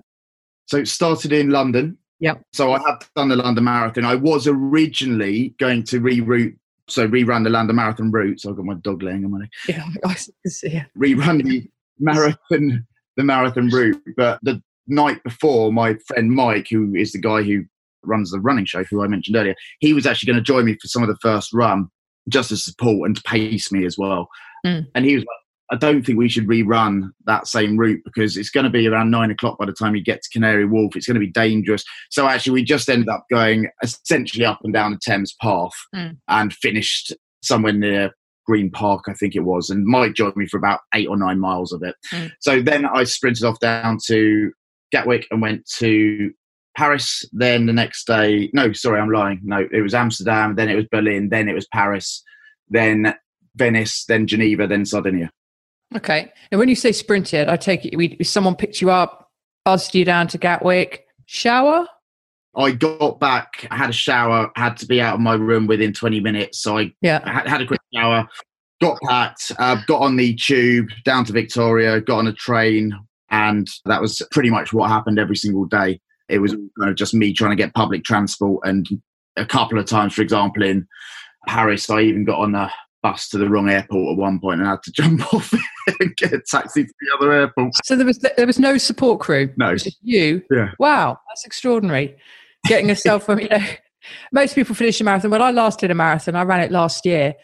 So 0.66 0.78
it 0.78 0.88
started 0.88 1.32
in 1.32 1.50
London. 1.50 1.98
Yep. 2.20 2.42
So 2.52 2.72
I 2.72 2.80
have 2.86 3.08
done 3.14 3.28
the 3.28 3.36
London 3.36 3.64
Marathon. 3.64 4.04
I 4.04 4.16
was 4.16 4.46
originally 4.46 5.54
going 5.58 5.84
to 5.84 6.00
reroute, 6.00 6.56
so 6.88 7.08
rerun 7.08 7.44
the 7.44 7.50
London 7.50 7.76
Marathon 7.76 8.10
route. 8.10 8.40
So 8.40 8.50
I've 8.50 8.56
got 8.56 8.64
my 8.64 8.74
dog 8.74 9.02
laying 9.02 9.24
on 9.24 9.30
my 9.30 9.38
leg. 9.38 9.48
Yeah. 9.68 9.84
I 10.04 10.14
see. 10.14 10.68
Yeah. 10.70 10.84
Rerun 10.96 11.44
the 11.44 11.68
marathon, 11.98 12.86
the 13.16 13.24
marathon 13.24 13.68
route. 13.68 14.00
But 14.16 14.38
the 14.42 14.62
night 14.86 15.22
before, 15.24 15.72
my 15.72 15.96
friend 16.06 16.30
Mike, 16.32 16.68
who 16.70 16.94
is 16.94 17.12
the 17.12 17.20
guy 17.20 17.42
who 17.42 17.64
runs 18.04 18.30
the 18.30 18.40
running 18.40 18.64
show, 18.64 18.84
who 18.84 19.02
I 19.02 19.08
mentioned 19.08 19.36
earlier, 19.36 19.54
he 19.80 19.92
was 19.92 20.06
actually 20.06 20.32
going 20.32 20.42
to 20.42 20.52
join 20.52 20.64
me 20.64 20.76
for 20.80 20.88
some 20.88 21.02
of 21.02 21.08
the 21.08 21.18
first 21.20 21.52
run, 21.52 21.88
just 22.28 22.52
as 22.52 22.64
support 22.64 23.06
and 23.06 23.16
to 23.16 23.22
pace 23.22 23.70
me 23.72 23.84
as 23.84 23.98
well. 23.98 24.28
Mm. 24.64 24.86
And 24.94 25.04
he 25.04 25.14
was 25.14 25.22
like, 25.22 25.28
I 25.70 25.76
don't 25.76 26.02
think 26.04 26.18
we 26.18 26.30
should 26.30 26.46
rerun 26.46 27.10
that 27.26 27.46
same 27.46 27.76
route 27.76 28.00
because 28.02 28.38
it's 28.38 28.48
going 28.48 28.64
to 28.64 28.70
be 28.70 28.88
around 28.88 29.10
nine 29.10 29.30
o'clock 29.30 29.58
by 29.58 29.66
the 29.66 29.72
time 29.74 29.94
you 29.94 30.02
get 30.02 30.22
to 30.22 30.30
Canary 30.30 30.64
Wharf. 30.64 30.96
It's 30.96 31.06
going 31.06 31.16
to 31.16 31.20
be 31.20 31.30
dangerous. 31.30 31.84
So 32.10 32.26
actually, 32.26 32.54
we 32.54 32.64
just 32.64 32.88
ended 32.88 33.10
up 33.10 33.26
going 33.30 33.68
essentially 33.82 34.46
up 34.46 34.60
and 34.64 34.72
down 34.72 34.92
the 34.92 34.98
Thames 34.98 35.34
path 35.42 35.72
Mm. 35.94 36.16
and 36.28 36.54
finished 36.54 37.14
somewhere 37.42 37.72
near 37.74 38.12
Green 38.48 38.70
Park, 38.70 39.04
I 39.08 39.12
think 39.12 39.36
it 39.36 39.44
was. 39.44 39.68
And 39.68 39.84
Mike 39.84 40.14
joined 40.14 40.34
me 40.34 40.46
for 40.46 40.56
about 40.56 40.80
eight 40.94 41.06
or 41.06 41.18
nine 41.18 41.38
miles 41.38 41.70
of 41.70 41.82
it. 41.82 41.94
Mm. 42.10 42.32
So 42.40 42.62
then 42.62 42.86
I 42.86 43.04
sprinted 43.04 43.44
off 43.44 43.60
down 43.60 43.98
to 44.06 44.50
Gatwick 44.90 45.26
and 45.30 45.42
went 45.42 45.68
to 45.76 46.32
Paris. 46.74 47.26
Then 47.30 47.66
the 47.66 47.74
next 47.74 48.06
day, 48.06 48.48
no, 48.54 48.72
sorry, 48.72 49.00
I'm 49.00 49.12
lying. 49.12 49.40
No, 49.44 49.68
it 49.70 49.82
was 49.82 49.92
Amsterdam. 49.92 50.54
Then 50.54 50.70
it 50.70 50.76
was 50.76 50.86
Berlin. 50.90 51.28
Then 51.28 51.46
it 51.46 51.54
was 51.54 51.66
Paris. 51.66 52.24
Then 52.70 53.14
Venice. 53.54 54.06
Then 54.06 54.26
Geneva. 54.26 54.66
Then 54.66 54.86
Sardinia. 54.86 55.30
Okay. 55.94 56.32
And 56.50 56.58
when 56.58 56.70
you 56.70 56.74
say 56.74 56.92
sprinted, 56.92 57.48
I 57.48 57.58
take 57.58 57.84
it 57.84 57.96
we, 57.96 58.16
someone 58.22 58.56
picked 58.56 58.80
you 58.80 58.90
up, 58.90 59.30
buzzed 59.66 59.94
you 59.94 60.06
down 60.06 60.26
to 60.28 60.38
Gatwick, 60.38 61.04
shower. 61.26 61.86
I 62.58 62.72
got 62.72 63.20
back, 63.20 63.66
I 63.70 63.76
had 63.76 63.90
a 63.90 63.92
shower, 63.94 64.50
had 64.56 64.76
to 64.78 64.86
be 64.86 65.00
out 65.00 65.14
of 65.14 65.20
my 65.20 65.34
room 65.34 65.66
within 65.66 65.92
20 65.92 66.20
minutes. 66.20 66.58
So 66.60 66.78
I 66.78 66.92
Yeah. 67.00 67.20
had, 67.30 67.46
had 67.46 67.62
a 67.62 67.66
quick 67.66 67.80
shower, 67.94 68.26
got 68.80 68.98
packed, 69.08 69.52
uh, 69.58 69.76
got 69.86 70.02
on 70.02 70.16
the 70.16 70.34
tube 70.34 70.88
down 71.04 71.24
to 71.26 71.32
Victoria, 71.32 72.00
got 72.00 72.18
on 72.18 72.26
a 72.26 72.32
train, 72.32 72.92
and 73.30 73.68
that 73.84 74.00
was 74.00 74.20
pretty 74.32 74.50
much 74.50 74.72
what 74.72 74.90
happened 74.90 75.18
every 75.18 75.36
single 75.36 75.66
day. 75.66 76.00
It 76.28 76.40
was 76.40 76.52
kind 76.52 76.90
of 76.90 76.96
just 76.96 77.14
me 77.14 77.32
trying 77.32 77.52
to 77.52 77.56
get 77.56 77.74
public 77.74 78.04
transport, 78.04 78.66
and 78.66 78.86
a 79.36 79.46
couple 79.46 79.78
of 79.78 79.86
times, 79.86 80.12
for 80.14 80.22
example, 80.22 80.62
in 80.64 80.86
Paris, 81.46 81.88
I 81.88 82.00
even 82.00 82.24
got 82.24 82.40
on 82.40 82.54
a 82.56 82.70
bus 83.02 83.28
to 83.28 83.38
the 83.38 83.48
wrong 83.48 83.70
airport 83.70 84.12
at 84.12 84.18
one 84.18 84.40
point 84.40 84.58
and 84.60 84.68
had 84.68 84.82
to 84.82 84.90
jump 84.96 85.32
off 85.32 85.52
and 86.00 86.16
get 86.16 86.32
a 86.32 86.40
taxi 86.40 86.84
to 86.84 86.92
the 87.00 87.16
other 87.16 87.32
airport. 87.32 87.72
So 87.84 87.94
there 87.94 88.04
was 88.04 88.18
there 88.36 88.46
was 88.46 88.58
no 88.58 88.76
support 88.78 89.20
crew. 89.20 89.52
No. 89.56 89.76
Just 89.76 89.96
you. 90.02 90.42
Yeah. 90.50 90.72
Wow, 90.80 91.18
that's 91.28 91.44
extraordinary. 91.46 92.16
Getting 92.66 92.88
yourself 92.88 93.24
from 93.24 93.40
you 93.40 93.48
know, 93.48 93.64
most 94.32 94.54
people 94.54 94.74
finish 94.74 95.00
a 95.00 95.04
marathon. 95.04 95.30
When 95.30 95.42
I 95.42 95.50
last 95.50 95.80
did 95.80 95.90
a 95.90 95.94
marathon, 95.94 96.36
I 96.36 96.42
ran 96.42 96.60
it 96.60 96.70
last 96.70 97.06
year. 97.06 97.34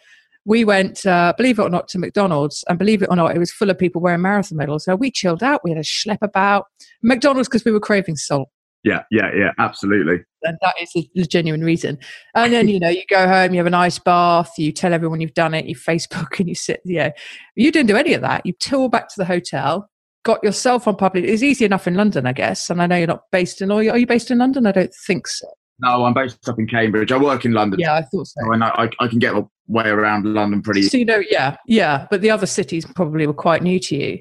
We 0.47 0.63
went, 0.63 1.05
uh, 1.05 1.33
believe 1.37 1.57
it 1.57 1.63
or 1.63 1.69
not, 1.69 1.87
to 1.89 1.99
McDonald's, 1.99 2.63
and 2.69 2.77
believe 2.77 3.01
it 3.01 3.09
or 3.09 3.15
not, 3.15 3.35
it 3.35 3.39
was 3.39 3.51
full 3.51 3.71
of 3.71 3.79
people 3.79 3.99
wearing 3.99 4.21
marathon 4.21 4.57
medals. 4.57 4.85
So 4.85 4.95
we 4.95 5.09
chilled 5.09 5.41
out. 5.41 5.61
We 5.63 5.71
had 5.71 5.79
a 5.79 5.83
schlep 5.83 6.19
about 6.21 6.65
McDonald's 7.01 7.47
because 7.47 7.65
we 7.65 7.71
were 7.71 7.79
craving 7.79 8.15
salt. 8.15 8.49
Yeah, 8.85 9.01
yeah, 9.09 9.31
yeah, 9.35 9.51
absolutely. 9.57 10.19
and 10.43 10.59
that 10.61 10.75
is 10.79 10.91
the, 10.93 11.25
genuine 11.25 11.63
reason. 11.63 11.97
And 12.35 12.53
then 12.53 12.67
you 12.67 12.79
know 12.79 12.87
you 12.87 13.01
go 13.09 13.27
home, 13.27 13.51
you 13.51 13.57
have 13.57 13.65
a 13.65 13.71
nice 13.71 13.97
bath, 13.97 14.51
you 14.59 14.71
tell 14.71 14.93
everyone 14.93 15.21
you've 15.21 15.33
done 15.33 15.55
it, 15.55 15.65
you 15.65 15.75
Facebook, 15.75 16.27
and 16.39 16.47
you 16.47 16.53
sit. 16.53 16.81
Yeah, 16.85 17.09
you 17.55 17.71
didn't 17.71 17.87
do 17.87 17.97
any 17.97 18.13
of 18.13 18.21
that. 18.21 18.45
You 18.45 18.53
tour 18.53 18.87
back 18.87 19.07
to 19.09 19.15
the 19.17 19.25
hotel, 19.25 19.89
got 20.25 20.43
yourself 20.43 20.87
on 20.87 20.97
public. 20.97 21.23
It's 21.23 21.43
easy 21.43 21.63
enough 21.63 21.87
in 21.87 21.95
London, 21.95 22.25
I 22.25 22.33
guess. 22.33 22.69
And 22.69 22.81
I 22.81 22.87
know 22.87 22.97
you're 22.97 23.07
not 23.07 23.23
based 23.31 23.61
in. 23.61 23.71
Or 23.71 23.79
are 23.79 23.97
you 23.97 24.07
based 24.07 24.29
in 24.29 24.39
London? 24.39 24.65
I 24.67 24.73
don't 24.73 24.93
think 25.07 25.27
so. 25.27 25.47
No, 25.79 26.03
I'm 26.05 26.13
based 26.13 26.47
up 26.49 26.59
in 26.59 26.67
Cambridge. 26.67 27.11
I 27.11 27.17
work 27.17 27.45
in 27.45 27.53
London. 27.53 27.79
Yeah, 27.79 27.95
I 27.95 28.01
thought 28.01 28.27
so. 28.27 28.51
And 28.51 28.63
I 28.63 28.69
I, 28.69 28.89
I 28.99 29.07
can 29.07 29.19
get 29.19 29.33
way 29.67 29.87
around 29.87 30.25
London 30.25 30.61
pretty. 30.61 30.83
So 30.83 30.97
you 30.97 31.05
know, 31.05 31.21
yeah, 31.29 31.57
yeah. 31.67 32.07
But 32.09 32.21
the 32.21 32.31
other 32.31 32.45
cities 32.45 32.85
probably 32.95 33.27
were 33.27 33.33
quite 33.33 33.61
new 33.61 33.79
to 33.79 33.95
you. 33.95 34.19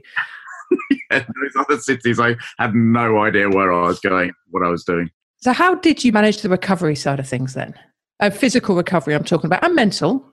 yeah, 1.11 1.19
Those 1.21 1.67
other 1.67 1.79
cities, 1.79 2.21
I 2.21 2.37
had 2.59 2.75
no 2.75 3.19
idea 3.19 3.49
where 3.49 3.73
I 3.73 3.83
was 3.83 4.01
going, 4.01 4.33
what 4.51 4.65
I 4.65 4.69
was 4.69 4.85
doing. 4.85 5.11
So 5.39 5.53
how 5.53 5.75
did 5.75 6.05
you 6.05 6.13
manage 6.13 6.43
the 6.43 6.49
recovery 6.49 6.97
side 6.97 7.21
of 7.21 7.29
things 7.29 7.55
then? 7.55 7.75
Uh, 8.21 8.31
physical 8.31 8.75
recovery, 8.75 9.15
I'm 9.15 9.25
talking 9.25 9.47
about, 9.47 9.63
and 9.63 9.75
mental. 9.75 10.25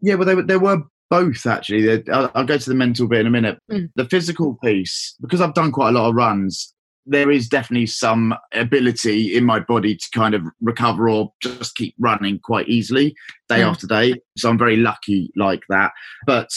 Yeah, 0.00 0.16
well, 0.16 0.42
there 0.42 0.58
were 0.58 0.82
both 1.10 1.46
actually. 1.46 2.02
I'll, 2.10 2.30
I'll 2.34 2.44
go 2.46 2.58
to 2.58 2.68
the 2.68 2.74
mental 2.74 3.08
bit 3.08 3.20
in 3.20 3.26
a 3.26 3.30
minute. 3.30 3.58
Mm. 3.70 3.90
The 3.94 4.04
physical 4.06 4.58
piece, 4.62 5.14
because 5.20 5.40
I've 5.40 5.54
done 5.54 5.72
quite 5.72 5.90
a 5.90 5.92
lot 5.92 6.08
of 6.08 6.14
runs, 6.14 6.72
there 7.06 7.30
is 7.30 7.48
definitely 7.48 7.86
some 7.86 8.34
ability 8.52 9.36
in 9.36 9.44
my 9.44 9.60
body 9.60 9.94
to 9.94 10.06
kind 10.14 10.34
of 10.34 10.42
recover 10.62 11.08
or 11.08 11.32
just 11.42 11.74
keep 11.76 11.94
running 11.98 12.38
quite 12.42 12.68
easily 12.68 13.14
day 13.48 13.60
Mm. 13.60 13.70
after 13.70 13.86
day. 13.86 14.14
So 14.38 14.48
I'm 14.48 14.58
very 14.58 14.76
lucky 14.76 15.30
like 15.36 15.62
that. 15.68 15.92
But 16.26 16.48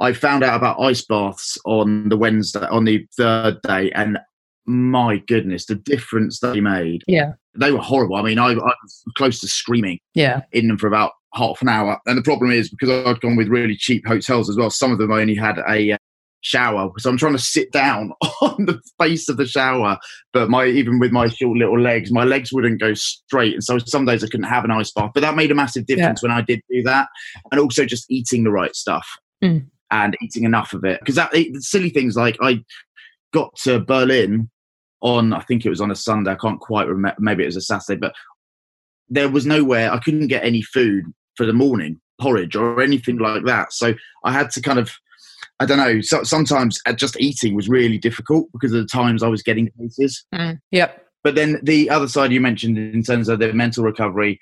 I 0.00 0.12
found 0.12 0.44
out 0.44 0.56
about 0.56 0.80
ice 0.80 1.04
baths 1.04 1.58
on 1.64 2.08
the 2.08 2.16
Wednesday, 2.16 2.66
on 2.70 2.84
the 2.84 3.04
third 3.16 3.60
day, 3.62 3.90
and 3.92 4.18
my 4.66 5.16
goodness, 5.28 5.66
the 5.66 5.74
difference 5.76 6.40
they 6.40 6.60
made. 6.60 7.02
Yeah. 7.06 7.32
They 7.58 7.72
were 7.72 7.78
horrible. 7.80 8.16
I 8.16 8.22
mean, 8.22 8.38
I, 8.38 8.48
I 8.50 8.54
was 8.54 9.04
close 9.16 9.40
to 9.40 9.48
screaming 9.48 9.98
Yeah. 10.14 10.42
in 10.52 10.68
them 10.68 10.76
for 10.76 10.86
about 10.88 11.12
half 11.34 11.60
an 11.62 11.68
hour. 11.68 11.98
And 12.06 12.18
the 12.18 12.22
problem 12.22 12.50
is 12.50 12.70
because 12.70 12.90
I'd 12.90 13.20
gone 13.20 13.36
with 13.36 13.48
really 13.48 13.76
cheap 13.76 14.06
hotels 14.06 14.48
as 14.48 14.56
well, 14.56 14.70
some 14.70 14.92
of 14.92 14.98
them 14.98 15.12
only 15.12 15.34
had 15.34 15.58
a 15.68 15.92
uh, 15.92 15.98
shower. 16.40 16.90
So 16.98 17.10
I'm 17.10 17.16
trying 17.16 17.32
to 17.32 17.38
sit 17.38 17.72
down 17.72 18.12
on 18.40 18.66
the 18.66 18.80
face 19.00 19.28
of 19.28 19.36
the 19.36 19.46
shower. 19.46 19.98
But 20.32 20.48
my 20.48 20.66
even 20.66 20.98
with 20.98 21.12
my 21.12 21.28
short 21.28 21.58
little 21.58 21.80
legs, 21.80 22.12
my 22.12 22.24
legs 22.24 22.52
wouldn't 22.52 22.80
go 22.80 22.94
straight. 22.94 23.54
And 23.54 23.64
so 23.64 23.78
some 23.78 24.04
days 24.04 24.22
I 24.22 24.28
couldn't 24.28 24.44
have 24.44 24.64
an 24.64 24.70
ice 24.70 24.92
bath. 24.92 25.10
But 25.14 25.20
that 25.20 25.36
made 25.36 25.50
a 25.50 25.54
massive 25.54 25.86
difference 25.86 26.22
when 26.22 26.32
I 26.32 26.42
did 26.42 26.60
do 26.70 26.82
that. 26.84 27.08
And 27.50 27.60
also 27.60 27.84
just 27.84 28.10
eating 28.10 28.44
the 28.44 28.50
right 28.50 28.74
stuff 28.74 29.06
Mm. 29.44 29.66
and 29.90 30.16
eating 30.22 30.44
enough 30.44 30.72
of 30.72 30.84
it. 30.84 30.98
Because 31.00 31.16
that 31.16 31.34
it, 31.34 31.62
silly 31.62 31.90
things 31.90 32.16
like 32.16 32.38
I 32.40 32.64
got 33.34 33.54
to 33.64 33.80
Berlin 33.80 34.48
on 35.02 35.32
I 35.34 35.40
think 35.40 35.66
it 35.66 35.70
was 35.70 35.80
on 35.80 35.90
a 35.90 35.96
Sunday. 35.96 36.30
I 36.30 36.36
can't 36.36 36.60
quite 36.60 36.88
remember. 36.88 37.16
Maybe 37.18 37.42
it 37.42 37.46
was 37.46 37.56
a 37.56 37.60
Saturday, 37.60 38.00
but 38.00 38.14
there 39.08 39.28
was 39.28 39.46
nowhere 39.46 39.92
I 39.92 39.98
couldn't 39.98 40.28
get 40.28 40.44
any 40.44 40.62
food 40.62 41.04
for 41.36 41.46
the 41.46 41.52
morning 41.52 42.00
porridge 42.20 42.56
or 42.56 42.80
anything 42.80 43.18
like 43.18 43.44
that. 43.44 43.72
So 43.72 43.94
I 44.24 44.32
had 44.32 44.50
to 44.52 44.62
kind 44.62 44.78
of 44.78 44.90
I 45.58 45.64
don't 45.64 45.78
know. 45.78 46.00
So, 46.02 46.22
sometimes 46.22 46.80
uh, 46.86 46.92
just 46.92 47.18
eating 47.18 47.54
was 47.54 47.68
really 47.68 47.98
difficult 47.98 48.48
because 48.52 48.72
of 48.72 48.82
the 48.82 48.88
times 48.88 49.22
I 49.22 49.28
was 49.28 49.42
getting 49.42 49.70
places. 49.70 50.24
Mm. 50.34 50.60
Yep. 50.70 51.02
But 51.24 51.34
then 51.34 51.60
the 51.62 51.88
other 51.88 52.08
side 52.08 52.30
you 52.30 52.40
mentioned 52.40 52.78
in 52.78 53.02
terms 53.02 53.28
of 53.28 53.38
the 53.38 53.52
mental 53.52 53.82
recovery, 53.82 54.38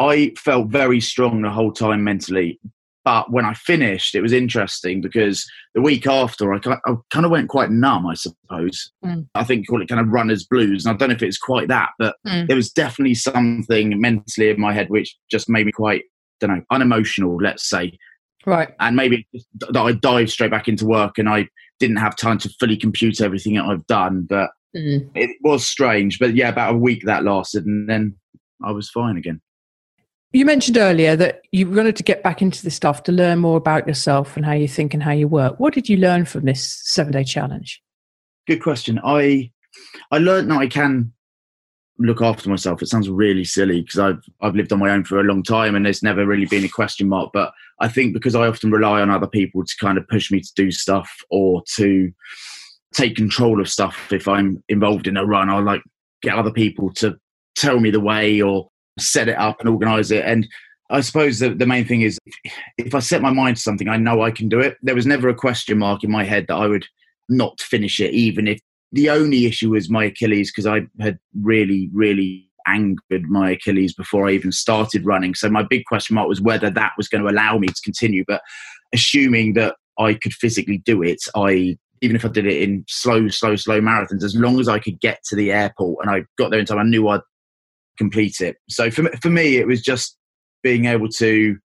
I 0.00 0.32
felt 0.36 0.68
very 0.68 1.00
strong 1.00 1.42
the 1.42 1.50
whole 1.50 1.72
time 1.72 2.02
mentally. 2.02 2.58
But 3.04 3.32
when 3.32 3.46
I 3.46 3.54
finished, 3.54 4.14
it 4.14 4.20
was 4.20 4.32
interesting 4.32 5.00
because 5.00 5.48
the 5.74 5.80
week 5.80 6.06
after, 6.06 6.52
I, 6.52 6.58
I 6.66 6.94
kind 7.10 7.24
of 7.24 7.30
went 7.30 7.48
quite 7.48 7.70
numb, 7.70 8.06
I 8.06 8.14
suppose. 8.14 8.92
Mm. 9.04 9.26
I 9.34 9.42
think 9.44 9.60
you 9.60 9.66
call 9.66 9.80
it 9.80 9.88
kind 9.88 10.00
of 10.00 10.08
runner's 10.08 10.44
blues. 10.44 10.84
And 10.84 10.94
I 10.94 10.98
don't 10.98 11.08
know 11.08 11.14
if 11.14 11.22
it's 11.22 11.38
quite 11.38 11.68
that, 11.68 11.90
but 11.98 12.16
Mm. 12.26 12.46
there 12.46 12.56
was 12.56 12.70
definitely 12.70 13.14
something 13.14 13.98
mentally 14.00 14.50
in 14.50 14.60
my 14.60 14.74
head 14.74 14.90
which 14.90 15.16
just 15.30 15.48
made 15.48 15.64
me 15.66 15.72
quite, 15.72 16.02
don't 16.40 16.50
know, 16.50 16.62
unemotional, 16.70 17.36
let's 17.36 17.68
say. 17.68 17.96
Right. 18.44 18.68
And 18.80 18.96
maybe 18.96 19.26
that 19.60 19.80
I 19.80 19.92
dived 19.92 20.30
straight 20.30 20.50
back 20.50 20.68
into 20.68 20.86
work 20.86 21.16
and 21.18 21.28
I 21.28 21.48
didn't 21.78 21.96
have 21.96 22.16
time 22.16 22.36
to 22.38 22.50
fully 22.60 22.76
compute 22.76 23.20
everything 23.22 23.54
that 23.54 23.64
I've 23.64 23.86
done. 23.86 24.26
But 24.28 24.50
Mm. 24.76 25.10
it 25.16 25.30
was 25.42 25.66
strange. 25.66 26.18
But 26.20 26.36
yeah, 26.36 26.48
about 26.48 26.74
a 26.74 26.78
week 26.78 27.02
that 27.06 27.24
lasted, 27.24 27.66
and 27.66 27.88
then 27.88 28.14
I 28.62 28.70
was 28.70 28.88
fine 28.88 29.16
again. 29.16 29.40
You 30.32 30.44
mentioned 30.44 30.76
earlier 30.76 31.16
that 31.16 31.42
you 31.50 31.68
wanted 31.68 31.96
to 31.96 32.04
get 32.04 32.22
back 32.22 32.40
into 32.40 32.62
this 32.62 32.76
stuff 32.76 33.02
to 33.04 33.12
learn 33.12 33.40
more 33.40 33.56
about 33.56 33.88
yourself 33.88 34.36
and 34.36 34.46
how 34.46 34.52
you 34.52 34.68
think 34.68 34.94
and 34.94 35.02
how 35.02 35.10
you 35.10 35.26
work. 35.26 35.58
What 35.58 35.74
did 35.74 35.88
you 35.88 35.96
learn 35.96 36.24
from 36.24 36.44
this 36.44 36.80
seven 36.84 37.12
day 37.12 37.24
challenge? 37.24 37.82
Good 38.46 38.62
question. 38.62 39.00
I 39.04 39.50
I 40.12 40.18
learned 40.18 40.50
that 40.50 40.58
I 40.58 40.68
can 40.68 41.12
look 41.98 42.22
after 42.22 42.48
myself. 42.48 42.80
It 42.80 42.86
sounds 42.86 43.10
really 43.10 43.44
silly 43.44 43.82
because 43.82 43.98
I've 43.98 44.22
I've 44.40 44.54
lived 44.54 44.72
on 44.72 44.78
my 44.78 44.90
own 44.90 45.04
for 45.04 45.18
a 45.18 45.24
long 45.24 45.42
time 45.42 45.74
and 45.74 45.84
there's 45.84 46.02
never 46.02 46.24
really 46.24 46.46
been 46.46 46.64
a 46.64 46.68
question 46.68 47.08
mark. 47.08 47.30
But 47.32 47.52
I 47.80 47.88
think 47.88 48.14
because 48.14 48.36
I 48.36 48.46
often 48.46 48.70
rely 48.70 49.00
on 49.00 49.10
other 49.10 49.26
people 49.26 49.64
to 49.64 49.76
kind 49.80 49.98
of 49.98 50.06
push 50.06 50.30
me 50.30 50.40
to 50.40 50.54
do 50.54 50.70
stuff 50.70 51.10
or 51.30 51.64
to 51.74 52.12
take 52.94 53.16
control 53.16 53.60
of 53.60 53.68
stuff 53.68 54.12
if 54.12 54.28
I'm 54.28 54.62
involved 54.68 55.08
in 55.08 55.16
a 55.16 55.26
run, 55.26 55.50
I'll 55.50 55.62
like 55.62 55.82
get 56.22 56.36
other 56.36 56.52
people 56.52 56.92
to 56.94 57.18
tell 57.56 57.80
me 57.80 57.90
the 57.90 58.00
way 58.00 58.40
or 58.40 58.69
set 59.00 59.28
it 59.28 59.38
up 59.38 59.60
and 59.60 59.68
organize 59.68 60.10
it. 60.10 60.24
And 60.24 60.48
I 60.90 61.00
suppose 61.00 61.38
the, 61.38 61.50
the 61.50 61.66
main 61.66 61.86
thing 61.86 62.02
is 62.02 62.18
if 62.78 62.94
I 62.94 62.98
set 62.98 63.22
my 63.22 63.32
mind 63.32 63.56
to 63.56 63.62
something, 63.62 63.88
I 63.88 63.96
know 63.96 64.22
I 64.22 64.30
can 64.30 64.48
do 64.48 64.58
it. 64.58 64.76
There 64.82 64.94
was 64.94 65.06
never 65.06 65.28
a 65.28 65.34
question 65.34 65.78
mark 65.78 66.02
in 66.02 66.10
my 66.10 66.24
head 66.24 66.46
that 66.48 66.56
I 66.56 66.66
would 66.66 66.86
not 67.28 67.60
finish 67.60 68.00
it, 68.00 68.12
even 68.12 68.48
if 68.48 68.60
the 68.92 69.10
only 69.10 69.46
issue 69.46 69.70
was 69.70 69.88
my 69.88 70.04
Achilles, 70.04 70.50
because 70.50 70.66
I 70.66 70.86
had 70.98 71.18
really, 71.40 71.88
really 71.92 72.48
angered 72.66 73.28
my 73.28 73.50
Achilles 73.52 73.94
before 73.94 74.28
I 74.28 74.32
even 74.32 74.52
started 74.52 75.06
running. 75.06 75.34
So 75.34 75.48
my 75.48 75.62
big 75.62 75.84
question 75.84 76.14
mark 76.14 76.28
was 76.28 76.40
whether 76.40 76.70
that 76.70 76.92
was 76.96 77.08
going 77.08 77.22
to 77.22 77.30
allow 77.30 77.56
me 77.58 77.68
to 77.68 77.82
continue. 77.82 78.24
But 78.26 78.42
assuming 78.92 79.54
that 79.54 79.76
I 79.98 80.14
could 80.14 80.32
physically 80.32 80.78
do 80.78 81.02
it, 81.02 81.20
I 81.36 81.78
even 82.02 82.16
if 82.16 82.24
I 82.24 82.28
did 82.28 82.46
it 82.46 82.62
in 82.62 82.84
slow, 82.88 83.28
slow, 83.28 83.56
slow 83.56 83.80
marathons, 83.80 84.24
as 84.24 84.34
long 84.34 84.58
as 84.58 84.68
I 84.68 84.78
could 84.78 85.00
get 85.00 85.22
to 85.24 85.36
the 85.36 85.52
airport 85.52 85.98
and 86.04 86.10
I 86.14 86.24
got 86.38 86.50
there 86.50 86.58
in 86.58 86.66
time, 86.66 86.78
I 86.78 86.84
knew 86.84 87.06
I'd 87.08 87.20
complete 88.00 88.40
it. 88.40 88.56
So 88.70 88.90
for 88.90 89.02
me, 89.02 89.10
for 89.22 89.28
me, 89.28 89.56
it 89.58 89.66
was 89.66 89.82
just 89.82 90.16
being 90.62 90.86
able 90.86 91.08
to 91.08 91.56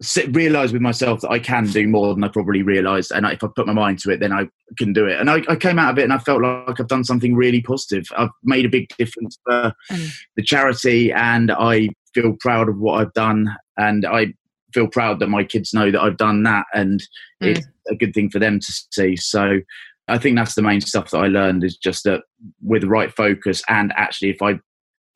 sit, 0.00 0.34
realize 0.34 0.72
with 0.72 0.82
myself 0.82 1.20
that 1.20 1.30
I 1.30 1.38
can 1.38 1.66
do 1.66 1.86
more 1.86 2.12
than 2.12 2.24
I 2.24 2.28
probably 2.28 2.62
realized, 2.62 3.12
and 3.12 3.24
if 3.26 3.44
I 3.44 3.48
put 3.54 3.68
my 3.68 3.72
mind 3.72 4.00
to 4.00 4.10
it, 4.10 4.18
then 4.18 4.32
I 4.32 4.48
can 4.76 4.92
do 4.92 5.06
it. 5.06 5.20
And 5.20 5.30
I, 5.30 5.42
I 5.48 5.54
came 5.54 5.78
out 5.78 5.92
of 5.92 5.98
it, 6.00 6.02
and 6.02 6.12
I 6.12 6.18
felt 6.18 6.42
like 6.42 6.80
I've 6.80 6.88
done 6.88 7.04
something 7.04 7.36
really 7.36 7.62
positive. 7.62 8.04
I've 8.16 8.34
made 8.42 8.66
a 8.66 8.68
big 8.76 8.88
difference 8.98 9.38
for 9.44 9.72
Mm. 9.90 10.10
the 10.36 10.42
charity, 10.42 11.12
and 11.12 11.52
I 11.52 11.90
feel 12.14 12.34
proud 12.40 12.68
of 12.68 12.78
what 12.78 13.00
I've 13.00 13.12
done, 13.12 13.46
and 13.76 14.04
I 14.04 14.34
feel 14.74 14.88
proud 14.88 15.20
that 15.20 15.28
my 15.28 15.44
kids 15.44 15.72
know 15.72 15.90
that 15.92 16.00
I've 16.02 16.16
done 16.16 16.42
that, 16.42 16.66
and 16.74 17.00
Mm. 17.42 17.48
it's 17.50 17.66
a 17.88 17.94
good 17.94 18.12
thing 18.14 18.30
for 18.30 18.40
them 18.40 18.58
to 18.58 18.72
see. 18.90 19.16
So. 19.16 19.60
I 20.08 20.18
think 20.18 20.36
that's 20.36 20.56
the 20.56 20.62
main 20.62 20.80
stuff 20.80 21.12
that 21.12 21.18
I 21.18 21.28
learned 21.28 21.62
is 21.62 21.76
just 21.76 22.02
that 22.04 22.22
with 22.60 22.82
the 22.82 22.88
right 22.88 23.12
focus 23.14 23.62
and 23.68 23.92
actually 23.96 24.30
if 24.30 24.42
I 24.42 24.58